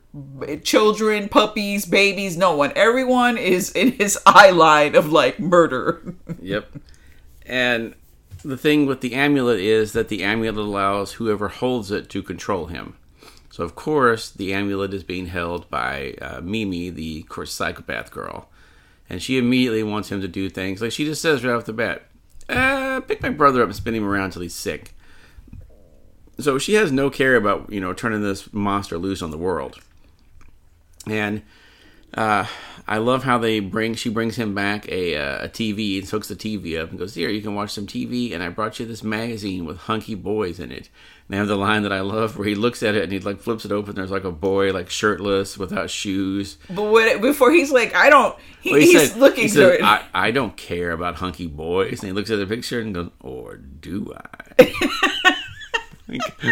children, 0.63 1.29
puppies, 1.29 1.87
babies, 1.87 2.37
no 2.37 2.57
one. 2.57 2.73
Everyone 2.75 3.39
is 3.39 3.71
in 3.73 3.93
his 3.93 4.19
eye 4.27 4.51
line 4.51 4.95
of 4.95 5.13
like 5.13 5.39
murder. 5.41 6.03
Yep. 6.43 6.79
And 7.45 7.95
the 8.43 8.57
thing 8.57 8.87
with 8.87 9.03
the 9.03 9.15
amulet 9.15 9.61
is 9.61 9.93
that 9.93 10.09
the 10.09 10.23
amulet 10.23 10.57
allows 10.57 11.13
whoever 11.15 11.49
holds 11.49 11.91
it 11.91 12.09
to 12.11 12.23
control 12.23 12.67
him. 12.67 12.97
So 13.61 13.65
of 13.67 13.75
course 13.75 14.31
the 14.31 14.55
amulet 14.55 14.95
is 14.95 15.05
being 15.05 15.27
held 15.27 15.69
by 15.69 16.15
uh, 16.23 16.41
Mimi, 16.41 16.89
the 16.89 17.25
course, 17.25 17.53
psychopath 17.53 18.11
girl, 18.11 18.49
and 19.11 19.21
she 19.21 19.37
immediately 19.37 19.83
wants 19.83 20.11
him 20.11 20.23
to 20.23 20.29
do 20.29 20.49
things 20.49 20.81
like 20.81 20.93
she 20.93 21.05
just 21.05 21.21
says 21.21 21.45
right 21.45 21.53
off 21.53 21.67
the 21.67 21.75
bat, 21.75 22.07
uh, 22.49 23.01
"Pick 23.01 23.21
my 23.21 23.29
brother 23.29 23.61
up 23.61 23.67
and 23.67 23.77
spin 23.77 23.95
him 23.95 24.09
around 24.09 24.25
until 24.25 24.41
he's 24.41 24.55
sick." 24.55 24.95
So 26.39 26.57
she 26.57 26.73
has 26.73 26.91
no 26.91 27.11
care 27.11 27.37
about 27.37 27.71
you 27.71 27.83
know 27.83 27.93
turning 27.93 28.23
this 28.23 28.51
monster 28.51 28.97
loose 28.97 29.21
on 29.21 29.31
the 29.31 29.37
world, 29.37 29.79
and 31.07 31.43
uh, 32.15 32.47
I 32.89 32.99
love 32.99 33.23
how 33.25 33.39
they 33.39 33.61
bring. 33.61 33.95
She 33.95 34.09
brings 34.09 34.37
him 34.37 34.55
back 34.55 34.89
a 34.89 35.17
uh, 35.17 35.45
a 35.45 35.49
TV 35.49 35.99
and 36.01 36.09
hooks 36.09 36.29
the 36.29 36.35
TV 36.37 36.81
up 36.81 36.91
and 36.91 36.99
goes, 36.99 37.15
"Here, 37.15 37.29
you 37.31 37.41
can 37.43 37.55
watch 37.55 37.71
some 37.71 37.87
TV." 37.87 38.33
And 38.35 38.43
I 38.43 38.49
brought 38.49 38.81
you 38.81 38.87
this 38.87 39.03
magazine 39.05 39.65
with 39.65 39.77
hunky 39.79 40.15
boys 40.17 40.59
in 40.59 40.73
it. 40.73 40.89
And 41.29 41.35
they 41.35 41.37
have 41.37 41.47
the 41.47 41.57
line 41.57 41.85
that 41.85 41.93
I 41.93 42.01
love 42.01 42.37
where 42.37 42.49
he 42.49 42.57
looks 42.57 42.83
at 42.83 42.97
it 42.97 43.05
and 43.05 43.13
he 43.13 43.21
like 43.21 43.39
flips 43.39 43.65
it 43.65 43.71
open. 43.71 43.95
There's 43.95 44.11
like 44.11 44.25
a 44.25 44.33
boy 44.33 44.73
like 44.73 44.91
shirtless 44.91 45.57
without 45.57 45.89
shoes. 45.89 46.57
But 46.69 46.91
when, 46.91 47.21
before 47.21 47.53
he's 47.53 47.71
like, 47.71 47.95
I 47.95 48.11
don't. 48.11 48.37
He, 48.61 48.73
Well, 48.73 48.81
he's 48.81 49.11
said- 49.13 49.21
looking 49.21 49.43
he 49.45 49.49
said, 49.49 49.79
good. 49.79 49.83
I, 49.83 50.05
I 50.13 50.31
don't 50.33 50.57
care 50.57 50.91
about 50.91 51.15
hunky 51.17 51.47
boys. 51.47 52.01
And 52.01 52.09
he 52.09 52.13
looks 52.13 52.31
at 52.31 52.39
the 52.41 52.47
picture 52.47 52.81
and 52.81 52.93
goes, 52.93 53.11
"Or 53.21 53.57
do 53.57 54.13
I?" 54.59 54.75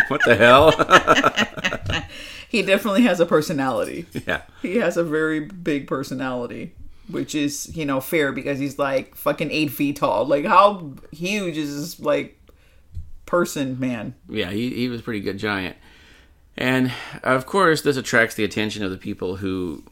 What 0.08 0.20
the 0.24 0.36
hell? 0.36 0.70
he 2.48 2.62
definitely 2.62 3.02
has 3.02 3.20
a 3.20 3.26
personality. 3.26 4.06
yeah. 4.26 4.42
He 4.62 4.76
has 4.76 4.96
a 4.96 5.04
very 5.04 5.40
big 5.40 5.86
personality, 5.86 6.74
which 7.08 7.34
is 7.34 7.76
you 7.76 7.84
know 7.84 8.00
fair 8.00 8.32
because 8.32 8.58
he's 8.58 8.78
like 8.78 9.14
fucking 9.14 9.50
eight 9.50 9.70
feet 9.70 9.96
tall. 9.96 10.24
Like 10.26 10.44
how 10.44 10.92
huge 11.12 11.56
is 11.56 11.76
this 11.78 12.00
like 12.00 12.40
person, 13.26 13.78
man? 13.78 14.14
yeah, 14.28 14.50
he, 14.50 14.70
he 14.70 14.88
was 14.88 15.02
pretty 15.02 15.20
good 15.20 15.38
giant. 15.38 15.76
And 16.56 16.92
of 17.22 17.46
course, 17.46 17.82
this 17.82 17.96
attracts 17.96 18.34
the 18.34 18.44
attention 18.44 18.82
of 18.82 18.90
the 18.90 18.96
people 18.96 19.36
who 19.36 19.84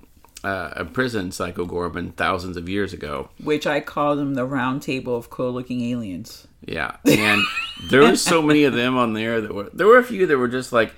uh, 0.46 0.72
imprisoned 0.76 1.34
Psycho 1.34 1.66
Goreman 1.66 2.14
thousands 2.14 2.56
of 2.56 2.68
years 2.68 2.92
ago. 2.92 3.30
Which 3.42 3.66
I 3.66 3.80
call 3.80 4.14
them 4.14 4.34
the 4.34 4.44
round 4.44 4.80
table 4.80 5.16
of 5.16 5.28
cool 5.28 5.52
looking 5.52 5.80
aliens. 5.80 6.46
Yeah, 6.64 6.98
and 7.04 7.42
there 7.90 8.02
were 8.02 8.16
so 8.16 8.40
many 8.40 8.62
of 8.62 8.72
them 8.72 8.96
on 8.96 9.12
there 9.12 9.40
that 9.40 9.52
were. 9.52 9.68
There 9.72 9.88
were 9.88 9.98
a 9.98 10.04
few 10.04 10.24
that 10.26 10.38
were 10.38 10.48
just 10.48 10.72
like. 10.72 10.94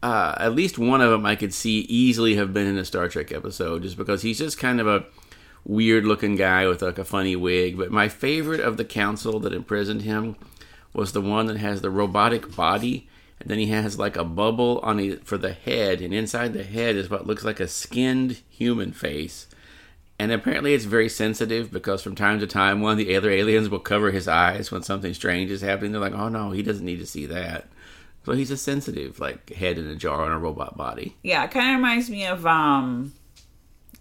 Uh, 0.00 0.32
at 0.38 0.54
least 0.54 0.78
one 0.78 1.00
of 1.00 1.10
them 1.10 1.26
I 1.26 1.34
could 1.34 1.52
see 1.52 1.80
easily 1.80 2.36
have 2.36 2.54
been 2.54 2.68
in 2.68 2.78
a 2.78 2.84
Star 2.84 3.08
Trek 3.08 3.32
episode, 3.32 3.82
just 3.82 3.96
because 3.96 4.22
he's 4.22 4.38
just 4.38 4.56
kind 4.56 4.80
of 4.80 4.86
a 4.86 5.04
weird 5.64 6.04
looking 6.04 6.36
guy 6.36 6.68
with 6.68 6.80
like 6.80 6.98
a 6.98 7.04
funny 7.04 7.36
wig. 7.36 7.76
But 7.76 7.90
my 7.90 8.08
favorite 8.08 8.60
of 8.60 8.76
the 8.76 8.84
council 8.84 9.40
that 9.40 9.52
imprisoned 9.52 10.02
him 10.02 10.36
was 10.94 11.12
the 11.12 11.20
one 11.20 11.46
that 11.46 11.58
has 11.58 11.82
the 11.82 11.90
robotic 11.90 12.54
body, 12.54 13.08
then 13.48 13.58
he 13.58 13.66
has 13.66 13.98
like 13.98 14.16
a 14.16 14.24
bubble 14.24 14.78
on 14.82 15.00
it 15.00 15.26
for 15.26 15.38
the 15.38 15.52
head, 15.52 16.00
and 16.00 16.12
inside 16.12 16.52
the 16.52 16.62
head 16.62 16.96
is 16.96 17.10
what 17.10 17.26
looks 17.26 17.44
like 17.44 17.60
a 17.60 17.68
skinned 17.68 18.42
human 18.48 18.92
face. 18.92 19.46
And 20.18 20.32
apparently, 20.32 20.74
it's 20.74 20.84
very 20.84 21.08
sensitive 21.08 21.70
because 21.70 22.02
from 22.02 22.14
time 22.14 22.40
to 22.40 22.46
time, 22.46 22.80
one 22.80 22.92
of 22.92 22.98
the 22.98 23.16
other 23.16 23.30
aliens 23.30 23.68
will 23.68 23.78
cover 23.78 24.10
his 24.10 24.28
eyes 24.28 24.70
when 24.70 24.82
something 24.82 25.14
strange 25.14 25.50
is 25.50 25.62
happening. 25.62 25.92
They're 25.92 26.00
like, 26.00 26.12
"Oh 26.12 26.28
no, 26.28 26.50
he 26.50 26.62
doesn't 26.62 26.84
need 26.84 26.98
to 26.98 27.06
see 27.06 27.26
that." 27.26 27.68
So 28.24 28.32
he's 28.32 28.50
a 28.50 28.56
sensitive, 28.56 29.20
like 29.20 29.54
head 29.54 29.78
in 29.78 29.86
a 29.86 29.96
jar 29.96 30.22
on 30.22 30.32
a 30.32 30.38
robot 30.38 30.76
body. 30.76 31.16
Yeah, 31.22 31.44
it 31.44 31.50
kind 31.50 31.70
of 31.70 31.76
reminds 31.76 32.10
me 32.10 32.26
of 32.26 32.44
um, 32.44 33.14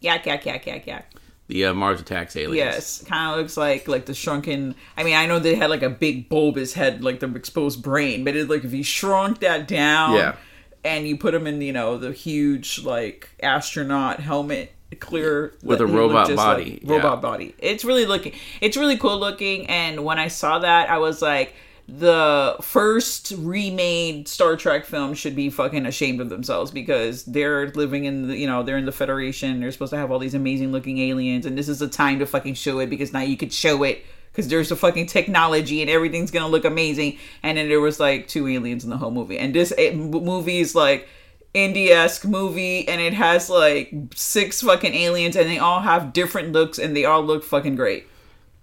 yak 0.01 0.25
yak 0.25 0.46
yak 0.46 0.66
yak 0.66 0.86
yak. 0.88 1.13
The 1.48 1.66
uh, 1.66 1.74
Mars 1.74 2.01
Attacks 2.01 2.36
aliens. 2.36 2.56
Yes, 2.58 3.04
kind 3.04 3.32
of 3.34 3.39
looks 3.39 3.56
like 3.56 3.88
like 3.88 4.06
the 4.06 4.13
shrunken. 4.13 4.75
I 4.98 5.04
mean, 5.04 5.16
I 5.16 5.25
know 5.27 5.39
they 5.39 5.56
had 5.56 5.70
like 5.70 5.82
a 5.84 5.89
big 5.89 6.27
bulbous 6.30 6.74
head, 6.74 7.04
like 7.04 7.20
the 7.22 7.34
exposed 7.34 7.82
brain, 7.82 8.24
but 8.25 8.36
it's 8.36 8.50
like 8.50 8.63
if 8.66 8.74
you 8.74 8.84
shrunk 8.84 9.39
that 9.39 9.68
down, 9.68 10.16
Yeah. 10.16 10.36
and 10.84 11.08
you 11.08 11.16
put 11.18 11.32
them 11.32 11.48
in, 11.48 11.62
you 11.62 11.72
know, 11.72 11.98
the 11.98 12.12
huge 12.12 12.80
like 12.84 13.30
astronaut 13.42 14.20
helmet, 14.20 14.74
clear 15.00 15.54
With 15.63 15.80
a 15.80 15.88
robot 15.88 16.36
body, 16.36 16.82
like- 16.84 16.89
robot 16.92 17.18
yeah. 17.18 17.22
body. 17.22 17.56
It's 17.60 17.86
really 17.86 18.06
looking. 18.06 18.34
It's 18.60 18.75
really 18.75 18.98
cool 18.98 19.18
looking, 19.18 19.68
and 19.68 20.04
when 20.04 20.20
I 20.20 20.27
saw 20.27 20.60
that, 20.60 20.89
I 20.89 20.98
was 20.98 21.22
like. 21.22 21.54
The 21.89 22.58
first 22.62 23.34
remade 23.38 24.27
Star 24.27 24.58
Trek 24.58 24.86
film 24.86 25.13
should 25.13 25.38
be 25.38 25.50
fucking 25.50 25.86
ashamed 25.86 26.20
of 26.20 26.27
themselves 26.27 26.70
because 26.70 27.24
they're 27.24 27.70
living 27.70 28.03
in 28.03 28.27
the, 28.27 28.38
you 28.38 28.46
know, 28.46 28.62
they're 28.62 28.77
in 28.77 28.86
the 28.86 28.91
Federation. 28.91 29.62
They're 29.62 29.72
supposed 29.72 29.91
to 29.91 29.98
have 29.98 30.12
all 30.12 30.20
these 30.20 30.34
amazing 30.34 30.74
looking 30.74 30.98
aliens, 30.98 31.46
and 31.46 31.58
this 31.58 31.70
is 31.70 31.79
the 31.79 31.88
time 31.88 32.20
to 32.20 32.25
fucking 32.25 32.56
show 32.56 32.79
it 32.79 32.89
because 32.89 33.13
now 33.13 33.22
you 33.22 33.38
could 33.38 33.53
show 33.53 33.84
it 33.84 34.03
because 34.32 34.50
there's 34.50 34.67
the 34.67 34.75
fucking 34.75 35.06
technology 35.06 35.82
and 35.82 35.89
everything's 35.89 36.29
gonna 36.29 36.50
look 36.50 36.65
amazing. 36.65 37.17
And 37.41 37.58
then 37.58 37.70
there 37.70 37.79
was 37.79 38.01
like 38.01 38.27
two 38.27 38.48
aliens 38.50 38.84
in 38.84 38.89
the 38.89 38.98
whole 38.98 39.12
movie, 39.12 39.39
and 39.39 39.56
this 39.56 39.72
m- 39.77 40.12
movie 40.12 40.60
is 40.60 40.75
like 40.75 41.08
indie-esque 41.56 42.25
movie, 42.25 42.86
and 42.88 43.00
it 43.00 43.13
has 43.13 43.50
like 43.50 43.94
six 44.13 44.62
fucking 44.62 44.94
aliens, 44.94 45.38
and 45.38 45.50
they 45.50 45.58
all 45.58 45.79
have 45.79 46.12
different 46.12 46.51
looks, 46.51 46.77
and 46.79 46.98
they 46.98 47.06
all 47.06 47.24
look 47.24 47.46
fucking 47.46 47.77
great. 47.77 48.08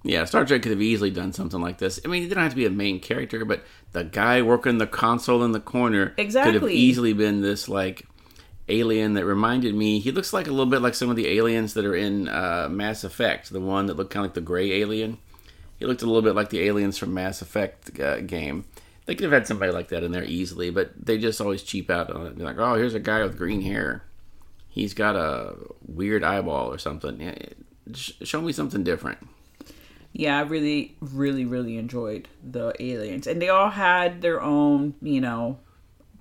Yeah, 0.06 0.26
Star 0.26 0.44
Trek 0.44 0.60
could 0.62 0.70
have 0.70 0.82
easily 0.82 1.10
done 1.10 1.32
something 1.32 1.60
like 1.62 1.78
this. 1.78 1.98
I 2.04 2.08
mean, 2.08 2.22
it 2.22 2.28
didn't 2.28 2.42
have 2.42 2.52
to 2.52 2.56
be 2.56 2.66
a 2.66 2.70
main 2.70 3.00
character, 3.00 3.44
but 3.46 3.64
the 3.92 4.04
guy 4.04 4.42
working 4.42 4.76
the 4.76 4.86
console 4.86 5.42
in 5.42 5.52
the 5.52 5.60
corner 5.60 6.12
could 6.44 6.54
have 6.54 6.62
easily 6.76 7.14
been 7.14 7.40
this 7.40 7.70
like 7.70 8.06
alien 8.68 9.14
that 9.14 9.24
reminded 9.24 9.74
me. 9.74 10.00
He 10.00 10.12
looks 10.12 10.34
like 10.34 10.46
a 10.46 10.50
little 10.50 10.66
bit 10.66 10.82
like 10.82 10.94
some 10.94 11.08
of 11.08 11.16
the 11.16 11.28
aliens 11.28 11.72
that 11.72 11.86
are 11.86 11.94
in 11.96 12.28
uh, 12.28 12.68
Mass 12.70 13.02
Effect, 13.02 13.50
the 13.50 13.60
one 13.60 13.86
that 13.86 13.96
looked 13.96 14.10
kind 14.10 14.24
of 14.26 14.30
like 14.30 14.34
the 14.34 14.40
gray 14.42 14.72
alien. 14.72 15.16
He 15.78 15.86
looked 15.86 16.02
a 16.02 16.06
little 16.06 16.22
bit 16.22 16.34
like 16.34 16.50
the 16.50 16.60
aliens 16.60 16.98
from 16.98 17.14
Mass 17.14 17.40
Effect 17.40 17.98
uh, 17.98 18.20
game. 18.20 18.66
They 19.06 19.14
could 19.14 19.24
have 19.24 19.32
had 19.32 19.46
somebody 19.46 19.72
like 19.72 19.88
that 19.88 20.02
in 20.02 20.12
there 20.12 20.24
easily, 20.24 20.70
but 20.70 20.92
they 20.98 21.16
just 21.18 21.40
always 21.40 21.62
cheap 21.62 21.90
out 21.90 22.10
on 22.10 22.26
it. 22.26 22.36
They're 22.36 22.46
like, 22.46 22.58
oh, 22.58 22.74
here's 22.74 22.94
a 22.94 23.00
guy 23.00 23.22
with 23.22 23.38
green 23.38 23.62
hair. 23.62 24.02
He's 24.68 24.92
got 24.92 25.16
a 25.16 25.56
weird 25.86 26.24
eyeball 26.24 26.72
or 26.72 26.78
something. 26.78 27.20
Yeah, 27.20 27.34
sh- 27.92 28.12
show 28.22 28.40
me 28.40 28.52
something 28.52 28.82
different. 28.82 29.18
Yeah, 30.16 30.38
I 30.38 30.42
really, 30.42 30.94
really, 31.00 31.44
really 31.44 31.76
enjoyed 31.76 32.28
the 32.42 32.72
aliens, 32.78 33.26
and 33.26 33.42
they 33.42 33.48
all 33.48 33.70
had 33.70 34.22
their 34.22 34.40
own, 34.40 34.94
you 35.02 35.20
know, 35.20 35.46
um, 35.46 35.58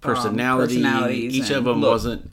personality. 0.01 0.75
personalities 0.75 1.35
Each 1.35 1.51
of 1.51 1.63
them 1.65 1.79
look. 1.79 1.91
wasn't. 1.91 2.31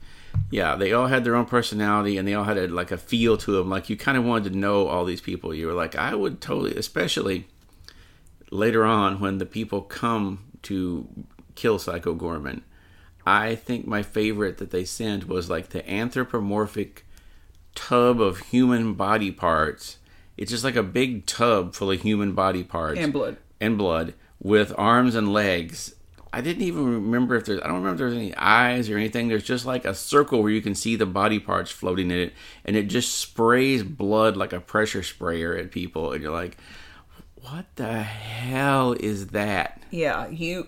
Yeah, 0.51 0.75
they 0.75 0.93
all 0.95 1.09
had 1.09 1.23
their 1.23 1.37
own 1.37 1.45
personality, 1.45 2.17
and 2.17 2.27
they 2.27 2.33
all 2.33 2.45
had 2.45 2.57
a, 2.57 2.67
like 2.67 2.91
a 2.91 2.97
feel 2.97 3.37
to 3.37 3.53
them. 3.53 3.69
Like 3.69 3.91
you 3.91 3.97
kind 3.99 4.17
of 4.17 4.25
wanted 4.25 4.53
to 4.53 4.59
know 4.59 4.87
all 4.87 5.05
these 5.05 5.21
people. 5.21 5.53
You 5.53 5.67
were 5.67 5.75
like, 5.75 5.95
I 5.95 6.15
would 6.15 6.41
totally, 6.41 6.75
especially 6.77 7.47
later 8.51 8.85
on 8.85 9.21
when 9.21 9.37
the 9.37 9.47
people 9.47 9.83
come 9.83 10.47
to 10.63 11.07
kill 11.57 11.79
Psycho 11.79 12.15
Goreman. 12.15 12.63
I 13.27 13.55
think 13.55 13.87
my 13.87 14.03
favorite 14.03 14.57
that 14.59 14.71
they 14.71 14.85
sent 14.85 15.29
was 15.29 15.51
like 15.51 15.69
the 15.69 15.89
anthropomorphic 15.89 17.05
tub 17.75 18.19
of 18.21 18.39
human 18.39 18.95
body 18.95 19.31
parts. 19.31 19.99
It's 20.37 20.51
just 20.51 20.65
like 20.65 20.77
a 20.77 20.83
big 20.83 21.27
tub 21.27 21.75
full 21.75 21.91
of 21.91 22.01
human 22.01 22.33
body 22.33 22.65
parts 22.65 22.99
and 22.99 23.13
blood. 23.13 23.37
and 23.61 23.77
blood 23.77 24.15
with 24.41 24.73
arms 24.79 25.15
and 25.15 25.33
legs. 25.33 25.95
I 26.33 26.41
didn't 26.41 26.63
even 26.63 26.85
remember 26.87 27.35
if 27.37 27.45
there's 27.45 27.61
I 27.61 27.65
don't 27.67 27.83
remember 27.83 27.93
if 27.93 27.99
there's 27.99 28.15
any 28.15 28.35
eyes 28.37 28.89
or 28.89 28.97
anything. 28.97 29.29
There's 29.29 29.43
just 29.43 29.67
like 29.67 29.85
a 29.85 29.95
circle 29.95 30.43
where 30.43 30.53
you 30.53 30.63
can 30.63 30.75
see 30.75 30.97
the 30.97 31.07
body 31.07 31.39
parts 31.41 31.71
floating 31.71 32.11
in 32.11 32.19
it 32.19 32.33
and 32.65 32.77
it 32.77 32.85
just 32.85 33.19
sprays 33.19 33.83
blood 33.83 34.37
like 34.37 34.53
a 34.53 34.61
pressure 34.61 35.03
sprayer 35.03 35.57
at 35.57 35.73
people 35.73 36.13
and 36.13 36.23
you're 36.23 36.33
like 36.33 36.57
what 37.43 37.67
the 37.77 38.03
hell 38.03 38.93
is 38.93 39.29
that? 39.29 39.83
Yeah, 39.91 40.29
you. 40.29 40.67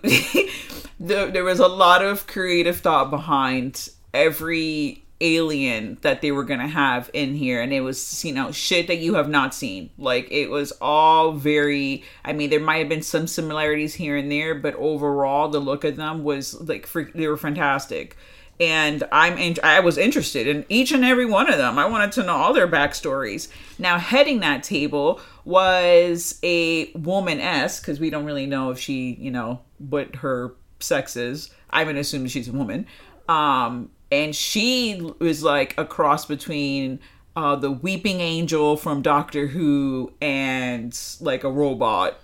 there, 0.99 1.29
there 1.29 1.43
was 1.43 1.59
a 1.59 1.67
lot 1.67 2.03
of 2.03 2.27
creative 2.27 2.79
thought 2.79 3.09
behind 3.09 3.89
every 4.13 5.02
alien 5.23 5.97
that 6.01 6.21
they 6.21 6.31
were 6.31 6.43
gonna 6.43 6.67
have 6.67 7.09
in 7.13 7.33
here, 7.33 7.61
and 7.61 7.73
it 7.73 7.81
was 7.81 8.23
you 8.23 8.33
know 8.33 8.51
shit 8.51 8.87
that 8.87 8.97
you 8.97 9.15
have 9.15 9.29
not 9.29 9.55
seen. 9.55 9.89
Like 9.97 10.27
it 10.29 10.49
was 10.49 10.71
all 10.81 11.31
very. 11.31 12.03
I 12.23 12.33
mean, 12.33 12.51
there 12.51 12.59
might 12.59 12.77
have 12.77 12.89
been 12.89 13.01
some 13.01 13.25
similarities 13.25 13.95
here 13.95 14.15
and 14.15 14.31
there, 14.31 14.53
but 14.53 14.75
overall, 14.75 15.47
the 15.47 15.59
look 15.59 15.83
of 15.83 15.95
them 15.95 16.23
was 16.23 16.53
like 16.61 16.85
freak, 16.85 17.13
they 17.13 17.27
were 17.27 17.37
fantastic. 17.37 18.17
And 18.59 19.03
I'm 19.11 19.37
in, 19.37 19.55
I 19.63 19.79
was 19.79 19.97
interested 19.97 20.47
in 20.47 20.65
each 20.69 20.91
and 20.91 21.03
every 21.03 21.25
one 21.25 21.49
of 21.49 21.57
them. 21.57 21.79
I 21.79 21.85
wanted 21.85 22.11
to 22.13 22.23
know 22.23 22.35
all 22.35 22.53
their 22.53 22.67
backstories. 22.67 23.47
Now, 23.79 23.97
heading 23.97 24.41
that 24.41 24.61
table 24.61 25.19
was 25.43 26.39
a 26.43 26.91
woman 26.93 27.37
because 27.39 27.99
we 27.99 28.11
don't 28.11 28.25
really 28.25 28.45
know 28.45 28.69
if 28.69 28.77
she, 28.77 29.17
you 29.19 29.31
know, 29.31 29.61
what 29.79 30.17
her 30.17 30.53
sex 30.79 31.15
is. 31.15 31.49
I'm 31.71 31.87
gonna 31.87 32.01
assume 32.01 32.27
she's 32.27 32.47
a 32.47 32.53
woman. 32.53 32.85
Um, 33.27 33.89
and 34.11 34.35
she 34.35 35.01
was 35.19 35.43
like 35.43 35.73
a 35.77 35.85
cross 35.85 36.25
between 36.25 36.99
uh, 37.35 37.55
the 37.55 37.71
Weeping 37.71 38.19
Angel 38.19 38.77
from 38.77 39.01
Doctor 39.01 39.47
Who 39.47 40.13
and 40.21 40.97
like 41.19 41.43
a 41.43 41.51
robot. 41.51 42.19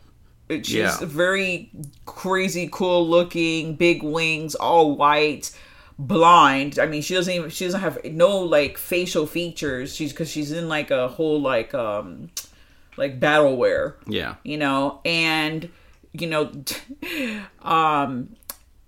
She's 0.50 0.70
Yeah. 0.72 0.98
very 1.02 1.72
crazy, 2.06 2.70
cool 2.72 3.08
looking, 3.08 3.76
big 3.76 4.02
wings, 4.04 4.56
all 4.56 4.96
white, 4.96 5.52
blind. 6.00 6.80
I 6.80 6.86
mean, 6.88 7.02
she 7.02 7.14
doesn't 7.14 7.34
even 7.34 7.50
she 7.50 7.66
doesn't 7.66 7.82
have 7.82 8.04
no 8.06 8.40
like 8.40 8.78
facial 8.78 9.26
features. 9.28 9.96
She's 9.96 10.12
because 10.12 10.30
she's 10.30 10.52
in 10.52 10.68
like 10.68 10.90
a 10.92 11.08
whole 11.08 11.40
like 11.42 11.74
um 11.74 12.30
like 12.98 13.20
battle 13.20 13.56
wear 13.58 13.96
Yeah. 14.08 14.36
you 14.44 14.58
know 14.58 15.00
and 15.06 15.70
you 16.14 16.28
know 16.28 16.52
um 17.62 18.36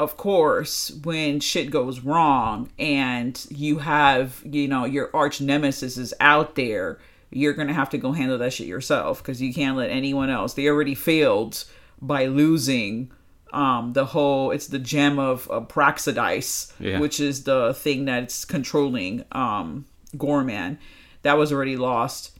of 0.02 0.18
course 0.18 0.92
when 1.04 1.40
shit 1.40 1.70
goes 1.70 2.00
wrong 2.02 2.70
and 2.80 3.46
you 3.50 3.78
have 3.80 4.42
you 4.46 4.68
know 4.68 4.84
your 4.86 5.10
arch 5.14 5.40
nemesis 5.42 5.96
is 5.98 6.14
out 6.20 6.56
there 6.56 6.98
you're 7.30 7.54
gonna 7.54 7.74
have 7.82 7.90
to 7.90 7.98
go 7.98 8.12
handle 8.12 8.38
that 8.38 8.52
shit 8.52 8.68
yourself 8.68 9.22
because 9.22 9.42
you 9.42 9.54
can't 9.54 9.78
let 9.78 9.90
anyone 9.90 10.30
else. 10.30 10.54
They 10.54 10.68
already 10.68 10.96
failed 10.96 11.64
by 12.02 12.26
losing 12.26 13.12
um 13.54 13.94
the 13.94 14.06
whole 14.06 14.52
it's 14.52 14.68
the 14.68 14.80
gem 14.80 15.20
of, 15.20 15.48
of 15.50 15.68
praxidis 15.68 16.72
Yeah. 16.80 17.00
which 17.00 17.20
is 17.20 17.44
the 17.44 17.74
thing 17.74 18.06
that's 18.06 18.44
controlling 18.44 19.24
um 19.32 19.86
goreman. 20.18 20.78
That 21.22 21.38
was 21.38 21.54
already 21.54 21.78
lost. 21.78 22.38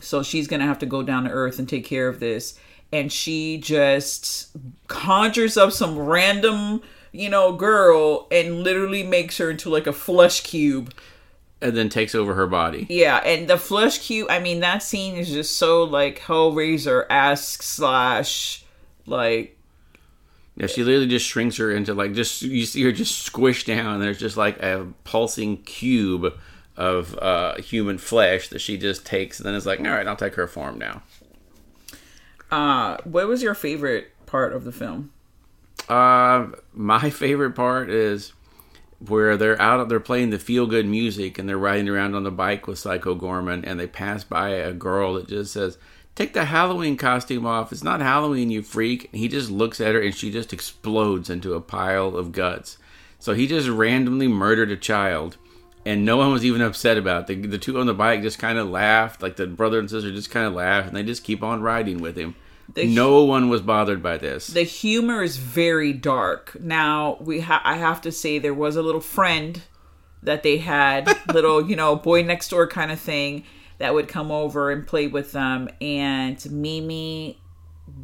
So 0.00 0.22
she's 0.22 0.48
gonna 0.48 0.66
have 0.66 0.80
to 0.80 0.86
go 0.86 1.02
down 1.02 1.24
to 1.24 1.30
earth 1.30 1.58
and 1.58 1.68
take 1.68 1.84
care 1.86 2.08
of 2.08 2.20
this. 2.20 2.58
And 2.92 3.10
she 3.12 3.58
just 3.58 4.54
conjures 4.86 5.56
up 5.56 5.72
some 5.72 5.98
random 5.98 6.82
you 7.16 7.28
know 7.30 7.52
girl 7.52 8.26
and 8.30 8.62
literally 8.62 9.02
makes 9.02 9.38
her 9.38 9.50
into 9.50 9.70
like 9.70 9.86
a 9.86 9.92
flesh 9.92 10.42
cube 10.42 10.92
And 11.62 11.76
then 11.76 11.88
takes 11.88 12.14
over 12.14 12.34
her 12.34 12.46
body. 12.46 12.86
yeah 12.88 13.16
and 13.18 13.48
the 13.48 13.58
flesh 13.58 13.98
cube 14.06 14.26
i 14.30 14.38
mean 14.38 14.60
that 14.60 14.82
scene 14.82 15.16
is 15.16 15.30
just 15.30 15.56
so 15.56 15.82
like 15.84 16.18
hellraiser-esque 16.20 17.62
slash 17.62 18.64
like 19.06 19.56
Yeah, 20.56 20.66
she 20.68 20.82
literally 20.84 21.06
just 21.06 21.26
shrinks 21.26 21.56
her 21.58 21.70
into 21.70 21.94
like 21.94 22.12
just 22.14 22.42
you 22.42 22.64
see 22.66 22.82
her 22.84 22.92
just 22.92 23.30
squished 23.32 23.66
down. 23.66 23.94
And 23.94 24.02
there's 24.02 24.18
just 24.18 24.36
like 24.36 24.58
a 24.62 24.86
pulsing 25.04 25.58
cube 25.62 26.32
of 26.76 27.16
uh, 27.18 27.54
human 27.56 27.98
flesh 27.98 28.48
that 28.48 28.60
she 28.60 28.76
just 28.76 29.06
takes, 29.06 29.38
and 29.38 29.46
then 29.46 29.54
is 29.54 29.64
like, 29.66 29.80
all 29.80 29.86
right, 29.86 30.06
I'll 30.06 30.16
take 30.16 30.34
her 30.34 30.46
form 30.46 30.76
now. 30.78 31.02
uh 32.50 32.96
what 33.04 33.26
was 33.28 33.42
your 33.42 33.54
favorite 33.54 34.12
part 34.26 34.52
of 34.54 34.64
the 34.64 34.72
film 34.72 35.10
Uh, 35.88 36.48
my 36.72 37.10
favorite 37.10 37.52
part 37.52 37.90
is 37.90 38.32
where 38.98 39.36
they're 39.36 39.60
out, 39.60 39.88
they're 39.88 40.00
playing 40.00 40.30
the 40.30 40.38
feel 40.38 40.66
good 40.66 40.86
music, 40.86 41.38
and 41.38 41.48
they're 41.48 41.58
riding 41.58 41.88
around 41.88 42.14
on 42.14 42.24
the 42.24 42.30
bike 42.30 42.66
with 42.66 42.78
Psycho 42.78 43.14
Goreman, 43.14 43.64
and 43.66 43.78
they 43.78 43.86
pass 43.86 44.24
by 44.24 44.50
a 44.50 44.72
girl 44.72 45.14
that 45.14 45.28
just 45.28 45.52
says, 45.52 45.78
"Take 46.14 46.32
the 46.32 46.46
Halloween 46.46 46.96
costume 46.96 47.46
off. 47.46 47.72
It's 47.72 47.84
not 47.84 48.00
Halloween, 48.00 48.50
you 48.50 48.62
freak." 48.62 49.10
And 49.12 49.20
he 49.20 49.28
just 49.28 49.50
looks 49.50 49.80
at 49.80 49.94
her, 49.94 50.00
and 50.00 50.14
she 50.14 50.30
just 50.30 50.52
explodes 50.52 51.28
into 51.28 51.54
a 51.54 51.60
pile 51.60 52.16
of 52.16 52.32
guts. 52.32 52.78
So 53.18 53.34
he 53.34 53.46
just 53.46 53.68
randomly 53.68 54.28
murdered 54.28 54.70
a 54.70 54.76
child, 54.76 55.36
and 55.84 56.04
no 56.04 56.16
one 56.16 56.32
was 56.32 56.44
even 56.44 56.62
upset 56.62 56.96
about 56.96 57.28
it. 57.28 57.42
The, 57.42 57.48
the 57.48 57.58
two 57.58 57.78
on 57.78 57.86
the 57.86 57.94
bike 57.94 58.22
just 58.22 58.38
kind 58.38 58.58
of 58.58 58.68
laughed, 58.68 59.22
like 59.22 59.36
the 59.36 59.46
brother 59.46 59.78
and 59.78 59.90
sister 59.90 60.10
just 60.10 60.30
kind 60.30 60.46
of 60.46 60.54
laughed, 60.54 60.88
and 60.88 60.96
they 60.96 61.02
just 61.02 61.24
keep 61.24 61.42
on 61.42 61.62
riding 61.62 61.98
with 61.98 62.16
him. 62.16 62.34
The- 62.74 62.86
no 62.86 63.22
one 63.24 63.48
was 63.48 63.60
bothered 63.62 64.02
by 64.02 64.18
this. 64.18 64.48
the 64.48 64.62
humor 64.62 65.22
is 65.22 65.36
very 65.36 65.92
dark. 65.92 66.56
Now 66.60 67.16
we 67.20 67.40
ha- 67.40 67.62
I 67.64 67.76
have 67.76 68.00
to 68.02 68.12
say 68.12 68.38
there 68.38 68.52
was 68.54 68.76
a 68.76 68.82
little 68.82 69.00
friend 69.00 69.62
that 70.22 70.42
they 70.42 70.58
had, 70.58 71.16
little 71.32 71.66
you 71.68 71.76
know 71.76 71.96
boy 71.96 72.22
next 72.22 72.48
door 72.50 72.66
kind 72.66 72.90
of 72.90 72.98
thing 73.00 73.44
that 73.78 73.94
would 73.94 74.08
come 74.08 74.30
over 74.30 74.70
and 74.70 74.86
play 74.86 75.06
with 75.06 75.32
them, 75.32 75.68
and 75.80 76.44
Mimi 76.50 77.38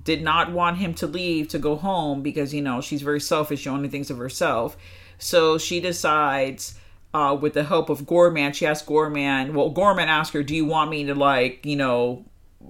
did 0.04 0.22
not 0.22 0.52
want 0.52 0.76
him 0.78 0.94
to 0.94 1.06
leave 1.06 1.48
to 1.48 1.58
go 1.58 1.74
home 1.76 2.22
because 2.22 2.54
you 2.54 2.62
know 2.62 2.80
she's 2.80 3.02
very 3.02 3.20
selfish. 3.20 3.60
She 3.62 3.68
only 3.68 3.88
thinks 3.88 4.10
of 4.10 4.18
herself, 4.18 4.76
so 5.18 5.58
she 5.58 5.80
decides. 5.80 6.78
Uh, 7.14 7.34
with 7.38 7.52
the 7.52 7.64
help 7.64 7.90
of 7.90 8.06
Goreman, 8.06 8.54
she 8.54 8.64
asked 8.64 8.86
Goreman. 8.86 9.52
Well, 9.52 9.70
Goreman 9.70 10.06
asked 10.06 10.32
her, 10.32 10.42
"Do 10.42 10.56
you 10.56 10.64
want 10.64 10.88
me 10.90 11.04
to 11.04 11.14
like, 11.14 11.66
you 11.66 11.76
know, 11.76 12.24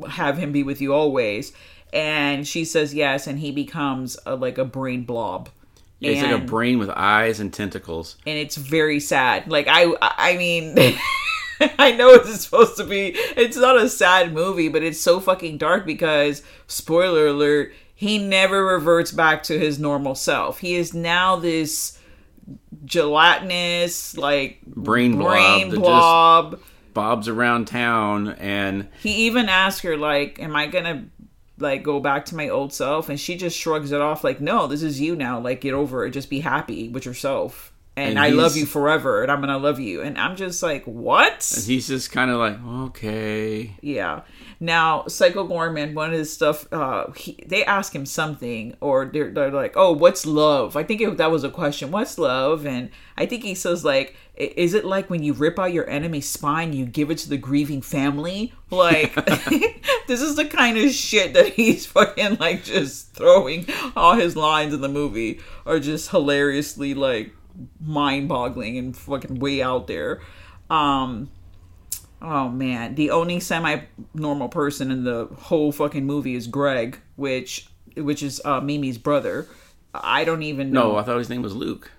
have 0.09 0.39
him 0.39 0.53
be 0.53 0.63
with 0.63 0.81
you 0.81 0.95
always?" 0.95 1.53
And 1.93 2.47
she 2.47 2.65
says 2.65 2.95
yes, 2.95 3.27
and 3.27 3.39
he 3.39 3.51
becomes 3.53 4.19
a, 4.25 4.35
like 4.35 4.59
a 4.59 4.65
brain 4.65 5.05
blob. 5.05 5.51
Yeah, 5.99 6.11
it's 6.13 6.23
like 6.23 6.33
a 6.33 6.45
brain 6.45 6.79
with 6.79 6.91
eyes 6.91 7.39
and 7.39 7.53
tentacles. 7.53 8.17
and 8.27 8.37
it's 8.37 8.57
very 8.57 8.99
sad. 8.99 9.49
Like 9.49 9.67
I, 9.69 9.95
I 10.01 10.37
mean, 10.37 10.75
I 11.79 11.93
know 11.93 12.11
it's 12.11 12.41
supposed 12.45 12.77
to 12.79 12.85
be. 12.85 13.13
It's 13.37 13.57
not 13.57 13.77
a 13.77 13.89
sad 13.89 14.33
movie, 14.33 14.69
but 14.69 14.83
it's 14.83 15.01
so 15.01 15.21
fucking 15.21 15.59
dark 15.59 15.87
because 15.87 16.43
spoiler 16.67 17.29
alert, 17.29 17.73
he 17.95 18.19
never 18.19 18.65
reverts 18.65 19.13
back 19.13 19.45
to 19.45 19.59
his 19.59 19.79
normal 19.79 20.15
self. 20.17 20.59
He 20.59 20.75
is 20.75 20.93
now 20.93 21.37
this 21.37 21.99
gelatinous, 22.85 24.17
like 24.17 24.61
Brain 24.67 25.17
blob 25.19 25.31
brain 25.31 25.71
blob. 25.71 26.61
Bob's 26.95 27.29
around 27.29 27.67
town, 27.67 28.29
and 28.29 28.89
He 29.03 29.27
even 29.27 29.49
asked 29.49 29.83
her 29.83 29.97
like, 29.97 30.41
"Am 30.41 30.55
I 30.57 30.67
gonna?" 30.67 31.05
like 31.59 31.83
go 31.83 32.01
back 32.01 32.25
to 32.27 32.35
my 32.35 32.49
old 32.49 32.73
self? 32.73 33.09
And 33.09 33.21
she 33.21 33.37
just 33.37 33.57
shrugs 33.57 33.93
it 33.93 34.01
off 34.01 34.25
like 34.25 34.41
no 34.41 34.67
this 34.67 34.83
is 34.83 35.01
you 35.01 35.15
now. 35.15 35.39
Like 35.39 35.61
get 35.61 35.75
over 35.75 36.05
it. 36.05 36.11
Just 36.11 36.29
be 36.29 36.41
happy 36.41 36.89
with 36.89 37.07
yourself. 37.07 37.73
And, 37.95 38.11
And 38.11 38.19
i 38.19 38.31
love 38.31 38.57
you 38.57 38.65
forever 38.65 39.23
and 39.23 39.31
i'm 39.31 39.41
gonna 39.41 39.59
love 39.59 39.79
you. 39.79 40.03
And 40.03 40.19
i'm 40.19 40.35
just 40.35 40.63
like 40.63 40.85
what? 40.85 41.53
And 41.55 41.65
he's 41.65 41.87
just 41.87 42.11
kind 42.11 42.31
of 42.31 42.39
like, 42.39 42.59
okay. 42.89 43.77
yeah 43.81 44.23
now 44.63 45.05
psycho 45.09 45.45
goreman 45.47 45.93
one 45.93 46.13
of 46.13 46.19
his 46.19 46.33
stuff 46.33 46.73
uh 46.73 47.11
he, 47.13 47.37
they 47.45 47.65
ask 47.65 47.93
him 47.93 48.07
something 48.07 48.77
or 48.81 49.07
they're, 49.07 49.29
they're 49.29 49.51
like 49.51 49.73
oh 49.77 49.91
what's 49.91 50.25
love? 50.25 50.77
I 50.77 50.85
think 50.85 51.01
it, 51.01 51.17
that 51.17 51.33
was 51.33 51.43
a 51.43 51.51
question 51.51 51.91
what's 51.91 52.17
love? 52.17 52.65
And 52.65 52.91
i 53.17 53.27
think 53.27 53.43
he 53.43 53.57
says 53.57 53.85
like 53.85 54.15
is 54.37 54.73
it 54.73 54.85
like 54.85 55.11
when 55.11 55.23
you 55.23 55.33
rip 55.33 55.59
out 55.59 55.73
your 55.73 55.89
enemy's 55.91 56.29
spine 56.29 56.73
you 56.73 56.87
give 56.87 57.11
it 57.11 57.19
to 57.19 57.29
the 57.29 57.37
grieving 57.37 57.83
family? 57.83 58.55
Like 58.71 59.15
this 60.07 60.23
is 60.23 60.37
the 60.37 60.47
kind 60.47 60.79
of 60.79 60.91
shit 60.93 61.35
that 61.35 61.49
he's 61.55 61.85
fucking 61.85 62.37
like 62.37 62.63
just 62.63 63.13
throwing 63.15 63.67
all 63.97 64.15
his 64.15 64.37
lines 64.37 64.73
in 64.73 64.81
the 64.81 64.89
movie 64.89 65.41
are 65.67 65.81
just 65.81 66.11
hilariously 66.11 66.95
like 66.95 67.33
mind-boggling 67.81 68.79
and 68.79 68.97
fucking 68.97 69.41
way 69.41 69.61
out 69.61 69.89
there. 69.89 70.21
Um 70.71 71.31
Oh 72.25 72.49
man, 72.49 72.95
the 72.95 73.11
only 73.11 73.41
semi-normal 73.41 74.49
person 74.49 74.91
in 74.93 75.03
the 75.05 75.27
whole 75.37 75.73
fucking 75.73 76.07
movie 76.07 76.35
is 76.37 76.47
Greg, 76.47 76.99
which 77.17 77.67
which 77.97 78.23
is 78.23 78.41
uh, 78.45 78.61
Mimi's 78.61 78.97
brother. 78.97 79.49
I 79.93 80.25
don't 80.25 80.43
even 80.45 80.71
know. 80.71 80.93
No, 80.93 80.97
I 80.97 81.03
thought 81.03 81.19
his 81.19 81.29
name 81.29 81.43
was 81.43 81.55
Luke. 81.57 81.91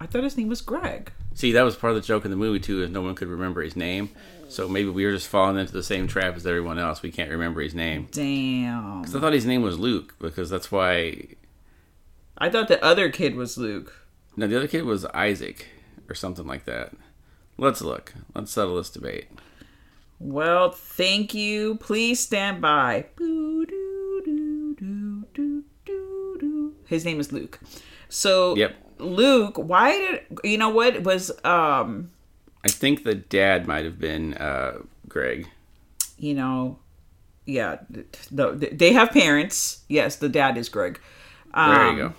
I 0.00 0.06
thought 0.06 0.24
his 0.24 0.36
name 0.36 0.48
was 0.48 0.60
Greg. 0.60 1.10
See, 1.34 1.52
that 1.52 1.62
was 1.62 1.74
part 1.76 1.92
of 1.92 2.02
the 2.02 2.06
joke 2.06 2.24
in 2.26 2.30
the 2.30 2.36
movie 2.36 2.60
too, 2.60 2.82
is 2.82 2.90
no 2.90 3.00
one 3.00 3.14
could 3.14 3.28
remember 3.28 3.62
his 3.62 3.74
name. 3.74 4.10
So 4.48 4.68
maybe 4.68 4.90
we 4.90 5.06
were 5.06 5.12
just 5.12 5.28
falling 5.28 5.56
into 5.56 5.72
the 5.72 5.82
same 5.82 6.06
trap 6.06 6.36
as 6.36 6.46
everyone 6.46 6.78
else. 6.78 7.00
We 7.00 7.10
can't 7.10 7.30
remember 7.30 7.62
his 7.62 7.74
name. 7.74 8.08
Damn. 8.10 9.02
'Cause 9.02 9.16
I 9.16 9.20
thought 9.20 9.32
his 9.32 9.46
name 9.46 9.62
was 9.62 9.78
Luke 9.78 10.14
because 10.18 10.50
that's 10.50 10.70
why. 10.70 11.28
I 12.36 12.50
thought 12.50 12.68
the 12.68 12.82
other 12.84 13.08
kid 13.10 13.34
was 13.36 13.56
Luke. 13.56 13.94
No, 14.36 14.46
the 14.46 14.56
other 14.56 14.68
kid 14.68 14.84
was 14.84 15.06
Isaac 15.06 15.68
or 16.08 16.14
something 16.14 16.46
like 16.46 16.66
that. 16.66 16.92
Let's 17.56 17.80
look. 17.80 18.12
Let's 18.34 18.50
settle 18.52 18.76
this 18.76 18.90
debate. 18.90 19.28
Well, 20.24 20.70
thank 20.70 21.34
you. 21.34 21.74
Please 21.76 22.20
stand 22.20 22.60
by. 22.62 23.06
His 26.86 27.04
name 27.04 27.18
is 27.20 27.32
Luke. 27.32 27.58
So 28.08 28.54
Yep. 28.56 28.74
Luke, 28.98 29.56
why 29.56 29.92
did 29.98 30.38
you 30.44 30.58
know 30.58 30.68
what 30.68 30.94
it 30.94 31.02
was 31.04 31.30
um 31.44 32.10
I 32.64 32.68
think 32.68 33.02
the 33.02 33.14
dad 33.16 33.66
might 33.66 33.84
have 33.84 33.98
been 33.98 34.34
uh, 34.34 34.78
Greg. 35.08 35.48
you 36.16 36.34
know, 36.34 36.78
yeah, 37.44 37.78
the, 37.90 38.04
the, 38.52 38.68
they 38.72 38.92
have 38.92 39.10
parents. 39.10 39.82
Yes, 39.88 40.14
the 40.14 40.28
dad 40.28 40.56
is 40.56 40.68
Greg. 40.68 41.00
Um, 41.54 41.74
There 41.74 41.90
you 41.90 41.96
go. 41.96 42.14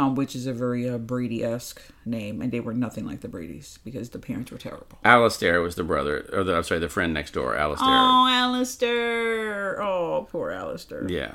Um, 0.00 0.14
which 0.14 0.34
is 0.34 0.46
a 0.46 0.54
very 0.54 0.88
uh, 0.88 0.96
Brady 0.96 1.44
esque 1.44 1.82
name, 2.06 2.40
and 2.40 2.50
they 2.50 2.60
were 2.60 2.72
nothing 2.72 3.04
like 3.04 3.20
the 3.20 3.28
Brady's 3.28 3.78
because 3.84 4.08
the 4.08 4.18
parents 4.18 4.50
were 4.50 4.56
terrible. 4.56 4.98
Alistair 5.04 5.60
was 5.60 5.74
the 5.74 5.84
brother, 5.84 6.26
or 6.32 6.42
the, 6.42 6.56
I'm 6.56 6.62
sorry, 6.62 6.80
the 6.80 6.88
friend 6.88 7.12
next 7.12 7.32
door, 7.32 7.54
Alistair. 7.54 7.86
Oh, 7.90 8.26
Alistair! 8.26 9.82
Oh, 9.82 10.26
poor 10.30 10.52
Alistair. 10.52 11.06
Yeah. 11.06 11.34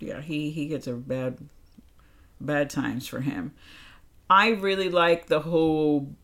yeah, 0.00 0.22
he 0.22 0.50
he 0.50 0.68
gets 0.68 0.86
a 0.86 0.94
bad 0.94 1.36
bad 2.40 2.70
times 2.70 3.06
for 3.06 3.20
him. 3.20 3.52
I 4.30 4.50
really 4.52 4.88
like 4.88 5.26
the 5.26 5.40
whole 5.40 6.14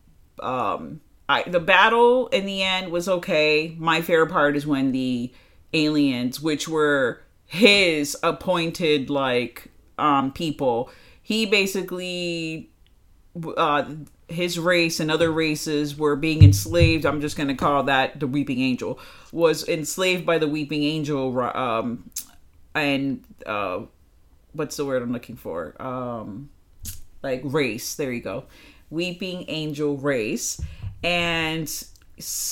um 0.41 1.01
I 1.29 1.43
the 1.43 1.59
battle 1.59 2.29
in 2.29 2.47
the 2.47 2.63
end 2.63 2.91
was 2.91 3.07
okay. 3.07 3.75
My 3.77 4.01
favorite 4.01 4.31
part 4.31 4.55
is 4.55 4.65
when 4.65 4.91
the 4.91 5.31
aliens, 5.71 6.41
which 6.41 6.67
were 6.67 7.21
his 7.45 8.17
appointed 8.23 9.11
like 9.11 9.71
um 9.99 10.31
people, 10.31 10.89
he 11.25 11.47
basically 11.47 12.69
uh 13.57 13.83
his 14.27 14.59
race 14.59 14.99
and 14.99 15.09
other 15.09 15.31
races 15.31 15.97
were 15.97 16.15
being 16.15 16.43
enslaved. 16.43 17.03
I'm 17.03 17.19
just 17.19 17.35
going 17.35 17.49
to 17.49 17.55
call 17.55 17.83
that 17.83 18.19
the 18.19 18.27
Weeping 18.27 18.59
Angel 18.59 18.99
was 19.31 19.67
enslaved 19.67 20.23
by 20.23 20.37
the 20.37 20.47
Weeping 20.47 20.83
Angel 20.83 21.37
um 21.39 22.11
and 22.75 23.23
uh 23.47 23.81
what's 24.53 24.77
the 24.77 24.85
word 24.85 25.01
I'm 25.01 25.11
looking 25.11 25.35
for? 25.35 25.75
Um 25.81 26.51
like 27.23 27.41
race. 27.43 27.95
There 27.95 28.11
you 28.11 28.21
go. 28.21 28.45
Weeping 28.91 29.45
Angel 29.47 29.97
race. 29.97 30.61
And 31.03 31.67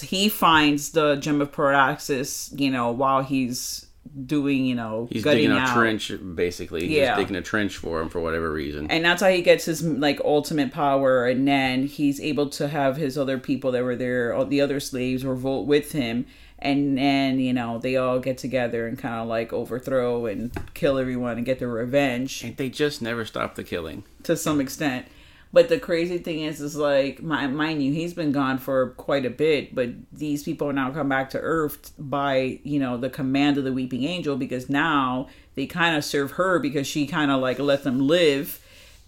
he 0.02 0.30
finds 0.30 0.94
the 0.94 1.18
gem 1.18 1.42
of 1.42 1.52
Paraxis, 1.52 2.60
you 2.60 2.72
know, 2.72 2.92
while 2.92 3.22
he's 3.22 3.86
doing, 4.26 4.66
you 4.66 4.76
know, 4.76 5.08
He's 5.12 5.24
digging 5.24 5.52
a 5.52 5.56
out. 5.56 5.76
trench, 5.76 6.12
basically. 6.36 6.82
He's 6.88 6.98
Yeah. 6.98 7.16
digging 7.16 7.36
a 7.36 7.42
trench 7.42 7.78
for 7.78 8.00
him 8.02 8.10
for 8.10 8.20
whatever 8.20 8.52
reason. 8.52 8.88
And 8.90 9.04
that's 9.04 9.22
how 9.22 9.30
he 9.30 9.42
gets 9.42 9.66
his 9.66 9.84
like 9.84 10.20
ultimate 10.24 10.72
power. 10.72 11.26
And 11.28 11.48
then 11.48 11.88
he's 11.88 12.20
able 12.22 12.50
to 12.52 12.68
have 12.68 12.98
his 12.98 13.18
other 13.18 13.38
people 13.40 13.72
that 13.72 13.84
were 13.84 13.96
there, 13.96 14.34
all 14.34 14.46
the 14.46 14.62
other 14.62 14.80
slaves, 14.80 15.26
revolt 15.26 15.68
with 15.68 15.92
him. 15.94 16.26
And 16.60 16.98
then 16.98 17.40
you 17.40 17.52
know 17.52 17.78
they 17.80 17.98
all 17.98 18.20
get 18.20 18.38
together 18.38 18.88
and 18.88 18.98
kind 18.98 19.16
of 19.16 19.28
like 19.28 19.52
overthrow 19.52 20.28
and 20.28 20.50
kill 20.74 20.98
everyone 20.98 21.36
and 21.38 21.46
get 21.46 21.60
their 21.60 21.68
revenge 21.68 22.42
And 22.44 22.56
they 22.56 22.70
just 22.70 23.02
never 23.02 23.26
stop 23.26 23.56
the 23.56 23.64
killing. 23.66 24.04
to 24.24 24.38
some 24.38 24.62
extent. 24.62 25.08
But 25.54 25.70
the 25.70 25.80
crazy 25.80 26.18
thing 26.18 26.42
is, 26.42 26.60
is 26.60 26.76
like, 26.76 27.22
mi- 27.22 27.48
mind 27.48 27.84
you, 27.84 27.94
he's 27.94 28.16
been 28.16 28.32
gone 28.32 28.58
for 28.58 28.90
quite 28.92 29.24
a 29.24 29.30
bit. 29.30 29.76
But 29.76 29.92
these 30.12 30.44
people 30.44 30.74
now 30.74 30.90
come 30.92 31.08
back 31.08 31.30
to 31.30 31.40
Earth 31.40 31.94
by, 32.00 32.60
you 32.64 32.80
know, 32.80 32.98
the 32.98 33.12
command 33.12 33.60
of 33.60 33.64
the 33.64 33.72
Weeping 33.72 34.04
Angel 34.04 34.36
because 34.36 34.68
now 34.68 35.30
they 35.54 35.68
kind 35.68 35.96
of 35.96 36.04
serve 36.04 36.32
her 36.32 36.58
because 36.58 36.88
she 36.88 37.06
kind 37.06 37.30
of 37.30 37.40
like 37.40 37.60
let 37.60 37.84
them 37.84 38.08
live, 38.08 38.60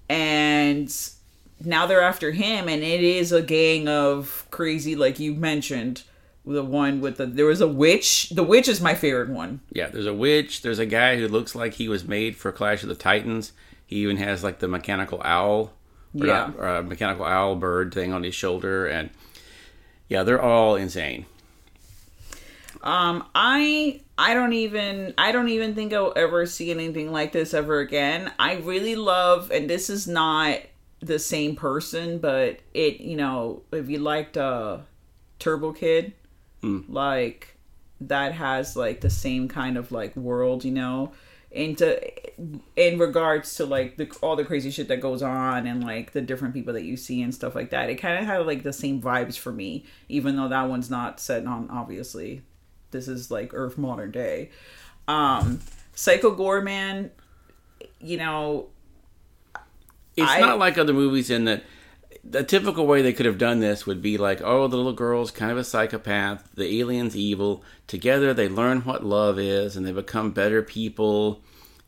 and 0.08 0.96
now 1.64 1.88
they're 1.88 2.02
after 2.02 2.32
him, 2.32 2.70
and 2.70 2.84
it 2.84 3.04
is 3.04 3.32
a 3.32 3.42
gang 3.42 3.88
of 3.88 4.46
crazy, 4.52 4.96
like 4.96 5.20
you 5.20 5.34
mentioned, 5.34 6.04
the 6.46 6.64
one 6.64 7.02
with 7.02 7.18
the 7.18 7.26
there 7.26 7.48
was 7.48 7.62
a 7.62 7.68
witch. 7.68 8.30
The 8.30 8.44
witch 8.44 8.68
is 8.68 8.82
my 8.82 8.94
favorite 8.94 9.30
one. 9.30 9.62
Yeah, 9.72 9.88
there's 9.88 10.06
a 10.06 10.14
witch. 10.14 10.62
There's 10.62 10.78
a 10.78 10.86
guy 10.86 11.18
who 11.18 11.28
looks 11.28 11.56
like 11.56 11.74
he 11.74 11.90
was 11.90 12.06
made 12.06 12.36
for 12.36 12.52
Clash 12.52 12.84
of 12.84 12.90
the 12.90 12.96
Titans. 12.96 13.52
He 13.86 13.98
even 13.98 14.18
has 14.18 14.44
like 14.44 14.60
the 14.60 14.68
mechanical 14.68 15.22
owl, 15.24 15.74
Yeah. 16.16 16.26
not- 16.48 16.56
or 16.58 16.68
a 16.68 16.84
mechanical 16.84 17.26
owl 17.26 17.56
bird 17.56 17.94
thing 17.94 18.14
on 18.14 18.24
his 18.24 18.34
shoulder, 18.36 18.88
and 18.88 19.10
yeah, 20.08 20.24
they're 20.24 20.42
all 20.42 20.76
insane. 20.76 21.26
Um, 22.84 23.26
I 23.34 24.02
I 24.18 24.34
don't 24.34 24.54
even 24.54 25.14
I 25.18 25.32
don't 25.32 25.50
even 25.50 25.74
think 25.76 25.94
I'll 25.94 26.14
ever 26.16 26.46
see 26.46 26.72
anything 26.72 27.12
like 27.12 27.32
this 27.32 27.54
ever 27.54 27.80
again. 27.80 28.32
I 28.38 28.56
really 28.58 28.96
love, 28.96 29.50
and 29.52 29.70
this 29.70 29.90
is 29.90 30.08
not 30.08 30.60
the 31.00 31.20
same 31.20 31.56
person, 31.56 32.20
but 32.20 32.60
it 32.74 33.00
you 33.02 33.18
know 33.18 33.64
if 33.72 33.90
you 33.90 34.00
liked 34.00 34.38
uh 34.38 34.80
Turbo 35.40 35.72
Kid, 35.74 36.14
like 36.90 37.56
that 38.02 38.34
has 38.34 38.76
like 38.76 39.02
the 39.02 39.10
same 39.10 39.48
kind 39.48 39.78
of 39.78 39.92
like 39.92 40.16
world, 40.16 40.64
you 40.64 40.72
know, 40.72 41.12
into 41.56 42.00
in 42.76 43.00
regards 43.00 43.56
to 43.56 43.66
like 43.66 43.96
the 43.98 44.08
all 44.22 44.36
the 44.36 44.44
crazy 44.44 44.70
shit 44.70 44.90
that 44.90 45.00
goes 45.00 45.22
on 45.24 45.66
and 45.66 45.84
like 45.84 46.12
the 46.12 46.22
different 46.22 46.54
people 46.54 46.74
that 46.74 46.84
you 46.84 46.98
see 46.98 47.22
and 47.22 47.34
stuff 47.34 47.56
like 47.56 47.70
that. 47.70 47.90
It 47.90 47.96
kind 47.96 48.20
of 48.20 48.26
had 48.26 48.46
like 48.46 48.64
the 48.64 48.74
same 48.74 49.02
vibes 49.02 49.38
for 49.38 49.52
me, 49.52 49.86
even 50.10 50.36
though 50.36 50.50
that 50.50 50.64
one's 50.70 50.90
not 50.90 51.20
set 51.20 51.46
on 51.46 51.70
obviously. 51.72 52.42
This 52.92 53.08
is 53.08 53.32
like 53.32 53.52
Earth 53.54 53.78
modern 53.78 54.12
day. 54.12 54.50
Um 55.08 55.62
Psycho 55.94 56.36
Goreman, 56.36 57.10
you 58.02 58.18
know, 58.18 58.68
It's 60.18 60.30
I- 60.30 60.42
not 60.42 60.60
like 60.60 60.78
other 60.78 60.94
movies 60.94 61.30
in 61.30 61.46
that 61.46 61.64
the 62.28 62.44
typical 62.44 62.88
way 62.88 63.02
they 63.02 63.14
could 63.14 63.26
have 63.26 63.38
done 63.38 63.60
this 63.60 63.86
would 63.86 64.02
be 64.02 64.18
like, 64.18 64.42
oh, 64.42 64.68
the 64.68 64.76
little 64.76 64.94
girl's 64.94 65.32
kind 65.32 65.52
of 65.52 65.58
a 65.58 65.64
psychopath, 65.64 66.50
the 66.56 66.80
alien's 66.80 67.16
evil. 67.16 67.64
Together 67.88 68.34
they 68.34 68.50
learn 68.50 68.82
what 68.82 69.06
love 69.06 69.38
is 69.38 69.78
and 69.78 69.86
they 69.86 69.92
become 69.92 70.32
better 70.32 70.62
people 70.62 71.42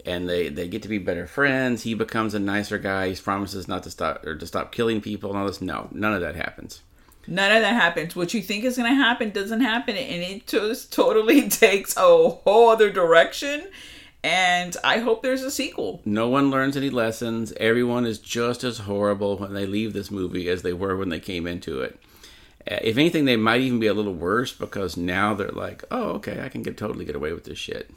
and 0.06 0.30
they, 0.30 0.50
they 0.50 0.67
get 0.67 0.84
to 0.84 0.88
be 0.88 1.00
better 1.00 1.26
friends. 1.26 1.84
He 1.84 1.93
becomes 1.93 2.34
a 2.34 2.39
nicer 2.39 2.78
guy. 2.78 3.10
He 3.10 3.15
promises 3.15 3.67
not 3.67 3.84
to 3.84 3.91
stop 3.91 4.26
or 4.26 4.36
to 4.36 4.47
stop 4.47 4.71
killing 4.71 5.02
people 5.02 5.32
and 5.32 5.39
all 5.39 5.47
this. 5.47 5.62
No, 5.62 5.89
none 5.91 6.13
of 6.13 6.21
that 6.21 6.36
happens. 6.36 6.82
None 7.28 7.52
of 7.52 7.62
that 7.62 7.73
happens. 7.73 8.15
What 8.15 8.34
you 8.34 8.41
think 8.41 8.63
is 8.63 8.78
going 8.78 8.89
to 8.89 8.95
happen 8.95 9.32
doesn't 9.32 9.60
happen, 9.60 9.97
and 9.97 10.23
it 10.23 10.47
just 10.47 10.93
totally 10.93 11.50
takes 11.50 11.97
a 11.97 12.02
whole 12.02 12.69
other 12.69 12.89
direction. 12.89 13.67
And 14.23 14.75
I 14.84 14.99
hope 14.99 15.21
there's 15.21 15.43
a 15.43 15.51
sequel. 15.51 16.01
No 16.03 16.27
one 16.27 16.49
learns 16.49 16.75
any 16.75 16.89
lessons. 16.89 17.53
Everyone 17.58 18.06
is 18.06 18.19
just 18.19 18.63
as 18.63 18.80
horrible 18.80 19.38
when 19.38 19.53
they 19.53 19.65
leave 19.65 19.93
this 19.93 20.12
movie 20.12 20.49
as 20.49 20.63
they 20.63 20.73
were 20.73 20.97
when 20.97 21.10
they 21.10 21.19
came 21.19 21.47
into 21.47 21.82
it. 21.82 21.99
Uh, 22.69 22.80
If 22.82 22.97
anything, 22.97 23.25
they 23.25 23.38
might 23.38 23.62
even 23.62 23.80
be 23.80 23.88
a 23.88 23.93
little 23.93 24.13
worse 24.13 24.51
because 24.51 24.97
now 24.97 25.34
they're 25.34 25.49
like, 25.49 25.84
"Oh, 25.91 26.10
okay, 26.15 26.41
I 26.43 26.49
can 26.49 26.63
get 26.63 26.77
totally 26.77 27.06
get 27.06 27.15
away 27.15 27.32
with 27.32 27.45
this 27.45 27.60
shit." 27.60 27.89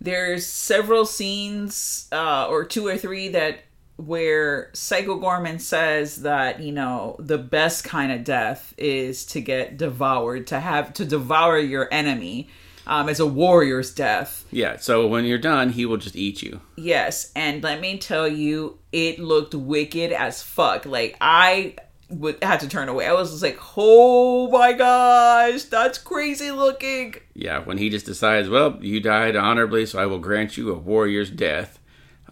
There's 0.00 0.44
several 0.46 1.06
scenes, 1.06 2.08
uh, 2.12 2.46
or 2.48 2.64
two 2.64 2.86
or 2.86 2.96
three, 2.98 3.28
that 3.28 3.60
where 3.96 4.68
Psycho 4.74 5.18
Goreman 5.18 5.58
says 5.60 6.16
that 6.22 6.60
you 6.60 6.72
know 6.72 7.16
the 7.18 7.38
best 7.38 7.84
kind 7.84 8.10
of 8.12 8.24
death 8.24 8.74
is 8.76 9.24
to 9.26 9.40
get 9.40 9.76
devoured, 9.78 10.46
to 10.48 10.60
have 10.60 10.92
to 10.94 11.04
devour 11.04 11.58
your 11.58 11.88
enemy, 11.92 12.48
um, 12.86 13.08
as 13.08 13.20
a 13.20 13.26
warrior's 13.26 13.92
death. 13.94 14.44
Yeah. 14.50 14.76
So 14.76 15.06
when 15.06 15.24
you're 15.24 15.38
done, 15.38 15.70
he 15.70 15.86
will 15.86 15.96
just 15.96 16.16
eat 16.16 16.42
you. 16.42 16.60
Yes, 16.76 17.32
and 17.34 17.62
let 17.62 17.80
me 17.80 17.98
tell 17.98 18.28
you, 18.28 18.78
it 18.92 19.18
looked 19.18 19.54
wicked 19.54 20.12
as 20.12 20.42
fuck. 20.42 20.86
Like 20.86 21.16
I 21.20 21.76
would 22.08 22.42
had 22.42 22.60
to 22.60 22.68
turn 22.68 22.88
away. 22.88 23.06
I 23.06 23.12
was 23.12 23.30
just 23.30 23.42
like, 23.42 23.58
"Oh 23.76 24.48
my 24.50 24.72
gosh, 24.72 25.64
that's 25.64 25.98
crazy 25.98 26.50
looking." 26.50 27.14
Yeah. 27.34 27.58
When 27.60 27.78
he 27.78 27.88
just 27.90 28.06
decides, 28.06 28.48
"Well, 28.48 28.78
you 28.80 29.00
died 29.00 29.36
honorably, 29.36 29.86
so 29.86 29.98
I 29.98 30.06
will 30.06 30.20
grant 30.20 30.56
you 30.56 30.70
a 30.72 30.78
warrior's 30.78 31.30
death." 31.30 31.78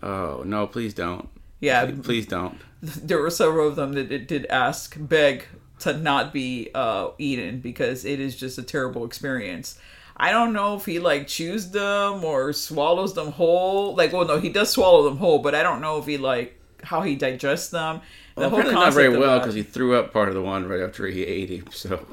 Oh 0.03 0.43
no! 0.47 0.67
Please 0.67 0.95
don't. 0.95 1.29
Yeah, 1.61 1.90
Please, 2.03 2.27
don't. 2.27 2.59
there 2.83 3.19
were 3.19 3.31
several 3.31 3.67
of 3.69 3.77
them 3.77 3.95
that 3.95 4.11
did, 4.11 4.27
did 4.27 4.45
ask, 4.47 4.97
beg 4.99 5.47
to 5.79 5.97
not 5.97 6.31
be 6.31 6.69
uh, 6.75 7.09
eaten 7.17 7.61
because 7.61 8.05
it 8.05 8.21
is 8.21 8.37
just 8.37 8.59
a 8.59 8.62
terrible 8.62 9.07
experience. 9.07 9.79
I 10.16 10.31
don't 10.31 10.53
know 10.53 10.77
if 10.77 10.85
he 10.87 10.98
like 11.00 11.27
chews 11.27 11.70
them 11.70 12.24
or 12.24 12.53
swallows 12.53 13.14
them 13.14 13.33
whole. 13.33 13.94
Like, 13.96 14.12
well, 14.12 14.24
no, 14.27 14.38
he 14.38 14.48
does 14.48 14.70
swallow 14.70 15.03
them 15.05 15.16
whole, 15.16 15.40
but 15.40 15.55
I 15.55 15.62
don't 15.62 15.81
know 15.81 15.98
if 15.98 16.07
he 16.07 16.16
like 16.18 16.59
how 16.83 17.03
he 17.03 17.16
digests 17.16 17.70
them. 17.70 18.00
The 18.37 18.42
Well, 18.42 18.48
apparently 18.50 18.74
not 18.74 18.92
very 18.94 19.16
well 19.16 19.38
because 19.38 19.55
he 19.55 19.62
threw 19.62 19.94
up 19.96 20.12
part 20.12 20.29
of 20.29 20.35
the 20.35 20.42
one 20.42 20.68
right 20.68 20.81
after 20.81 21.07
he 21.07 21.24
ate 21.24 21.50
him. 21.50 21.66
So 21.70 22.05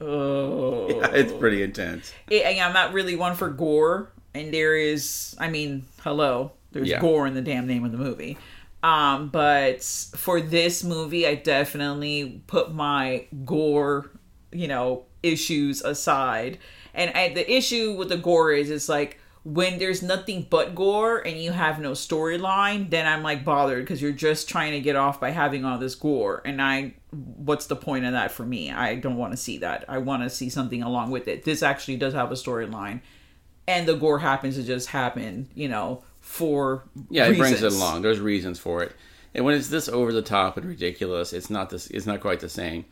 Oh. 0.00 0.88
yeah, 1.00 1.10
it's 1.12 1.32
pretty 1.32 1.62
intense. 1.62 2.12
it, 2.30 2.44
and 2.44 2.60
I'm 2.60 2.72
not 2.72 2.92
really 2.92 3.16
one 3.16 3.34
for 3.34 3.48
gore, 3.50 4.10
and 4.34 4.52
there 4.54 4.76
is, 4.76 5.34
I 5.38 5.48
mean, 5.50 5.84
hello, 6.02 6.52
there's 6.72 6.88
Yeah. 6.88 7.00
gore 7.00 7.26
in 7.26 7.34
the 7.34 7.42
damn 7.42 7.66
name 7.66 7.84
of 7.84 7.92
the 7.92 7.98
movie. 7.98 8.38
Um, 8.82 9.28
but 9.28 9.82
for 10.16 10.40
this 10.40 10.84
movie, 10.84 11.26
I 11.26 11.34
definitely 11.34 12.42
put 12.46 12.72
my 12.72 13.26
gore, 13.44 14.10
you 14.52 14.68
know, 14.68 15.04
issues 15.22 15.82
aside. 15.82 16.58
And 16.98 17.12
I, 17.16 17.32
the 17.32 17.50
issue 17.50 17.94
with 17.96 18.10
the 18.10 18.16
gore 18.18 18.52
is, 18.52 18.68
it's 18.68 18.88
like 18.88 19.18
when 19.44 19.78
there's 19.78 20.02
nothing 20.02 20.46
but 20.50 20.74
gore 20.74 21.26
and 21.26 21.38
you 21.38 21.52
have 21.52 21.80
no 21.80 21.92
storyline, 21.92 22.90
then 22.90 23.06
I'm 23.06 23.22
like 23.22 23.44
bothered 23.44 23.84
because 23.84 24.02
you're 24.02 24.12
just 24.12 24.48
trying 24.48 24.72
to 24.72 24.80
get 24.80 24.96
off 24.96 25.20
by 25.20 25.30
having 25.30 25.64
all 25.64 25.78
this 25.78 25.94
gore. 25.94 26.42
And 26.44 26.60
I, 26.60 26.94
what's 27.10 27.66
the 27.66 27.76
point 27.76 28.04
of 28.04 28.12
that 28.12 28.32
for 28.32 28.44
me? 28.44 28.70
I 28.72 28.96
don't 28.96 29.16
want 29.16 29.32
to 29.32 29.36
see 29.36 29.58
that. 29.58 29.84
I 29.88 29.98
want 29.98 30.24
to 30.24 30.28
see 30.28 30.50
something 30.50 30.82
along 30.82 31.12
with 31.12 31.28
it. 31.28 31.44
This 31.44 31.62
actually 31.62 31.96
does 31.96 32.14
have 32.14 32.32
a 32.32 32.34
storyline, 32.34 33.00
and 33.66 33.86
the 33.86 33.94
gore 33.94 34.18
happens 34.18 34.56
to 34.56 34.64
just 34.64 34.88
happen, 34.88 35.48
you 35.54 35.68
know, 35.68 36.02
for 36.20 36.82
Yeah, 37.08 37.28
it 37.28 37.38
brings 37.38 37.62
it 37.62 37.72
along. 37.72 38.02
There's 38.02 38.20
reasons 38.20 38.58
for 38.58 38.82
it. 38.82 38.92
And 39.34 39.44
when 39.44 39.54
it's 39.54 39.68
this 39.68 39.88
over 39.88 40.12
the 40.12 40.22
top 40.22 40.56
and 40.56 40.66
ridiculous, 40.66 41.32
it's 41.32 41.48
not 41.48 41.70
this. 41.70 41.86
It's 41.88 42.06
not 42.06 42.20
quite 42.20 42.40
the 42.40 42.48
same. 42.48 42.86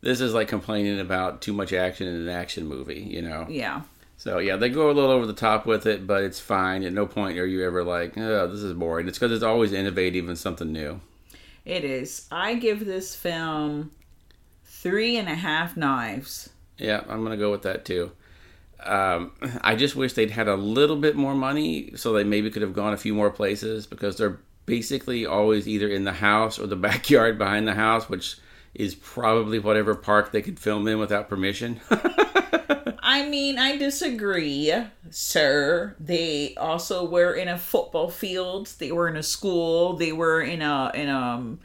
This 0.00 0.20
is 0.20 0.34
like 0.34 0.48
complaining 0.48 1.00
about 1.00 1.40
too 1.40 1.52
much 1.52 1.72
action 1.72 2.06
in 2.06 2.14
an 2.14 2.28
action 2.28 2.66
movie, 2.66 3.00
you 3.00 3.22
know. 3.22 3.46
Yeah. 3.48 3.82
So 4.16 4.38
yeah, 4.38 4.56
they 4.56 4.68
go 4.68 4.90
a 4.90 4.92
little 4.92 5.10
over 5.10 5.26
the 5.26 5.32
top 5.32 5.66
with 5.66 5.86
it, 5.86 6.06
but 6.06 6.22
it's 6.22 6.40
fine. 6.40 6.84
At 6.84 6.92
no 6.92 7.06
point 7.06 7.38
are 7.38 7.46
you 7.46 7.64
ever 7.64 7.84
like, 7.84 8.16
"Oh, 8.16 8.46
this 8.46 8.60
is 8.60 8.72
boring." 8.72 9.08
It's 9.08 9.18
because 9.18 9.32
it's 9.32 9.44
always 9.44 9.72
innovative 9.72 10.28
and 10.28 10.38
something 10.38 10.72
new. 10.72 11.00
It 11.64 11.84
is. 11.84 12.26
I 12.30 12.54
give 12.54 12.86
this 12.86 13.14
film 13.14 13.90
three 14.64 15.16
and 15.16 15.28
a 15.28 15.34
half 15.34 15.76
knives. 15.76 16.50
Yeah, 16.78 17.02
I'm 17.08 17.22
gonna 17.22 17.36
go 17.36 17.50
with 17.50 17.62
that 17.62 17.84
too. 17.84 18.12
Um, 18.82 19.32
I 19.62 19.74
just 19.74 19.96
wish 19.96 20.12
they'd 20.12 20.30
had 20.30 20.48
a 20.48 20.56
little 20.56 20.96
bit 20.96 21.16
more 21.16 21.34
money, 21.34 21.92
so 21.96 22.12
they 22.12 22.24
maybe 22.24 22.50
could 22.50 22.62
have 22.62 22.74
gone 22.74 22.92
a 22.92 22.98
few 22.98 23.14
more 23.14 23.30
places 23.30 23.86
because 23.86 24.16
they're 24.16 24.38
basically 24.66 25.26
always 25.26 25.66
either 25.66 25.88
in 25.88 26.04
the 26.04 26.12
house 26.12 26.58
or 26.58 26.66
the 26.66 26.76
backyard 26.88 27.38
behind 27.38 27.66
the 27.66 27.74
house, 27.74 28.08
which 28.08 28.36
is 28.78 28.94
probably 28.94 29.58
whatever 29.58 29.94
park 29.94 30.32
they 30.32 30.42
could 30.42 30.58
film 30.58 30.86
in 30.88 30.98
without 30.98 31.28
permission. 31.28 31.80
I 33.08 33.26
mean, 33.28 33.56
I 33.56 33.76
disagree, 33.76 34.72
sir. 35.10 35.94
They 36.00 36.54
also 36.56 37.08
were 37.08 37.32
in 37.32 37.48
a 37.48 37.56
football 37.56 38.10
field. 38.10 38.66
They 38.78 38.90
were 38.90 39.08
in 39.08 39.16
a 39.16 39.22
school. 39.22 39.94
They 39.94 40.12
were 40.12 40.40
in 40.42 40.60
a 40.60 40.90
in 40.94 41.08
um. 41.08 41.60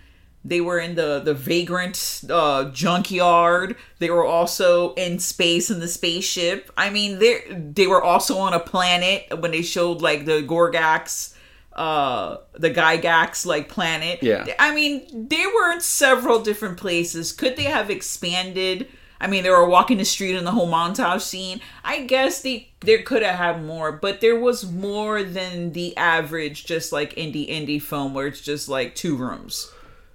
They 0.46 0.62
were 0.62 0.80
in 0.80 0.96
the 0.96 1.20
the 1.20 1.34
vagrant 1.34 2.24
uh, 2.30 2.72
junkyard. 2.72 3.76
They 4.00 4.10
were 4.10 4.26
also 4.26 4.94
in 4.94 5.20
space 5.20 5.70
in 5.70 5.80
the 5.80 5.88
spaceship. 5.88 6.72
I 6.78 6.90
mean, 6.90 7.20
they 7.20 7.42
they 7.50 7.88
were 7.88 8.02
also 8.02 8.38
on 8.38 8.54
a 8.54 8.60
planet 8.60 9.40
when 9.40 9.52
they 9.52 9.62
showed 9.62 10.02
like 10.02 10.26
the 10.26 10.44
Gorgax, 10.44 11.31
uh, 11.74 12.38
the 12.54 12.70
Gygax 12.72 13.46
like 13.46 13.70
planet. 13.70 14.20
Yeah. 14.22 14.46
I 14.60 14.74
mean, 14.74 15.28
they 15.30 15.46
were 15.46 15.72
in 15.72 15.82
several 15.82 16.42
different 16.42 16.78
places. 16.78 17.32
Could 17.32 17.56
they 17.56 17.64
have 17.64 17.90
expanded? 17.90 18.88
I 19.20 19.28
mean, 19.28 19.44
they 19.44 19.52
were 19.52 19.68
walking 19.68 19.98
the 19.98 20.06
street 20.06 20.36
in 20.36 20.46
the 20.46 20.52
whole 20.52 20.68
montage 20.68 21.22
scene. 21.22 21.62
I 21.84 22.02
guess 22.02 22.42
they 22.42 22.70
there 22.80 23.04
could 23.04 23.22
have 23.22 23.36
had 23.36 23.64
more, 23.64 23.92
but 23.92 24.20
there 24.20 24.40
was 24.40 24.70
more 24.70 25.24
than 25.24 25.74
the 25.74 25.96
average, 25.96 26.66
just 26.66 26.92
like 26.92 27.16
indie 27.16 27.48
indie 27.48 27.82
film 27.82 28.14
where 28.14 28.28
it's 28.28 28.42
just 28.42 28.68
like 28.68 28.96
two 28.96 29.16
rooms. 29.16 29.72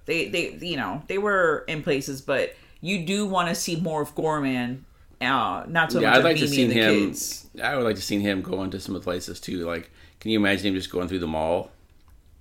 They 0.07 0.29
they 0.29 0.59
you 0.61 0.77
know 0.77 1.03
they 1.07 1.19
were 1.19 1.65
in 1.69 1.83
places, 1.83 2.21
but 2.21 2.55
you 2.81 3.07
do 3.07 3.27
want 3.27 3.49
to 3.49 3.55
see 3.55 3.77
more 3.77 4.03
of 4.03 4.15
Goreman. 4.15 4.81
Uh, 5.21 5.65
not 5.67 5.91
so 5.91 6.01
yeah, 6.01 6.11
much 6.11 6.19
I'd 6.19 6.25
like 6.25 6.37
to 6.39 6.49
see 6.49 6.67
him. 6.67 7.07
kids. 7.07 7.47
I 7.63 7.75
would 7.77 7.85
like 7.85 7.97
to 7.97 8.03
see 8.03 8.21
him 8.21 8.43
go 8.43 8.63
into 8.63 8.79
some 8.81 8.95
of 8.95 9.03
the 9.03 9.05
places 9.05 9.41
too. 9.41 9.65
Like, 9.65 9.91
can 10.21 10.31
you 10.31 10.39
imagine 10.39 10.67
him 10.69 10.75
just 10.75 10.91
going 10.91 11.09
through 11.09 11.21
the 11.21 11.27
mall? 11.27 11.71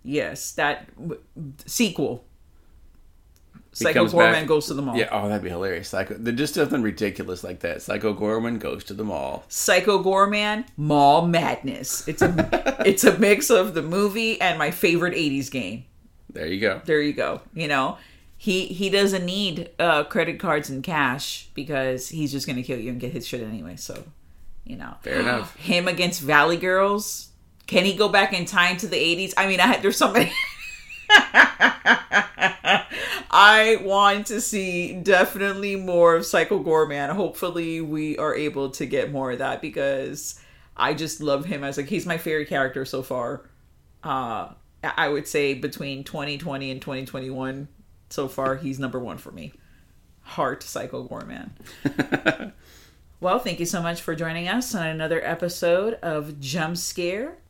Yes, 0.03 0.51
that 0.53 0.95
w- 0.97 1.21
sequel. 1.65 2.25
Psycho 3.71 4.05
Goreman 4.05 4.31
back- 4.31 4.47
goes 4.47 4.67
to 4.67 4.73
the 4.73 4.81
mall. 4.81 4.95
Yeah, 4.95 5.09
oh, 5.11 5.27
that'd 5.27 5.43
be 5.43 5.49
hilarious. 5.49 5.89
Psycho, 5.89 6.15
there's 6.17 6.37
just 6.37 6.53
something 6.53 6.81
ridiculous 6.81 7.43
like 7.43 7.59
that. 7.59 7.81
Psycho 7.81 8.13
Goreman 8.13 8.57
goes 8.57 8.85
to 8.85 8.93
the 8.93 9.03
mall. 9.03 9.43
Psycho 9.49 10.01
Goreman, 10.01 10.65
Mall 10.77 11.27
Madness. 11.27 12.07
It's 12.07 12.21
a 12.21 12.75
it's 12.85 13.03
a 13.03 13.17
mix 13.19 13.49
of 13.49 13.73
the 13.73 13.81
movie 13.81 14.39
and 14.39 14.57
my 14.57 14.71
favorite 14.71 15.13
'80s 15.13 15.51
game. 15.51 15.83
There 16.31 16.47
you 16.47 16.61
go. 16.61 16.81
There 16.85 17.01
you 17.01 17.11
go. 17.11 17.41
You 17.53 17.67
know, 17.67 17.97
he 18.37 18.67
he 18.67 18.89
doesn't 18.89 19.25
need 19.25 19.69
uh, 19.77 20.05
credit 20.05 20.39
cards 20.39 20.69
and 20.69 20.81
cash 20.81 21.49
because 21.53 22.07
he's 22.09 22.31
just 22.31 22.47
gonna 22.47 22.63
kill 22.63 22.79
you 22.79 22.91
and 22.91 22.99
get 22.99 23.11
his 23.11 23.27
shit 23.27 23.41
anyway. 23.41 23.75
So, 23.75 24.05
you 24.63 24.77
know, 24.77 24.93
Fair 25.01 25.19
enough. 25.19 25.53
him 25.57 25.89
against 25.89 26.21
Valley 26.21 26.55
Girls. 26.57 27.29
Can 27.67 27.85
he 27.85 27.95
go 27.95 28.09
back 28.09 28.33
in 28.33 28.45
time 28.45 28.77
to 28.77 28.87
the 28.87 28.97
'80s? 28.97 29.33
I 29.37 29.47
mean, 29.47 29.59
I 29.59 29.67
had, 29.67 29.81
there's 29.81 29.97
somebody. 29.97 30.31
I 33.37 33.79
want 33.81 34.27
to 34.27 34.39
see 34.39 34.93
definitely 34.93 35.75
more 35.75 36.15
of 36.15 36.25
Psycho 36.25 36.63
Goreman. 36.63 37.09
Hopefully, 37.09 37.81
we 37.81 38.17
are 38.17 38.33
able 38.33 38.69
to 38.71 38.85
get 38.85 39.11
more 39.11 39.31
of 39.31 39.39
that 39.39 39.61
because 39.61 40.39
I 40.77 40.93
just 40.93 41.21
love 41.21 41.45
him 41.45 41.63
as 41.63 41.77
like 41.77 41.87
he's 41.87 42.05
my 42.05 42.17
favorite 42.17 42.47
character 42.47 42.85
so 42.85 43.03
far. 43.03 43.49
Uh, 44.03 44.49
I 44.83 45.09
would 45.09 45.27
say 45.27 45.53
between 45.53 46.03
2020 46.03 46.71
and 46.71 46.81
2021, 46.81 47.67
so 48.09 48.27
far 48.27 48.55
he's 48.55 48.79
number 48.79 48.99
one 48.99 49.17
for 49.17 49.31
me. 49.31 49.53
Heart 50.21 50.63
Psycho 50.63 51.07
Goreman. 51.07 51.51
well, 53.19 53.39
thank 53.39 53.59
you 53.59 53.65
so 53.65 53.81
much 53.81 54.01
for 54.01 54.15
joining 54.15 54.47
us 54.47 54.73
on 54.73 54.87
another 54.87 55.23
episode 55.23 55.95
of 55.95 56.39
Jump 56.39 56.77
Scare. 56.77 57.37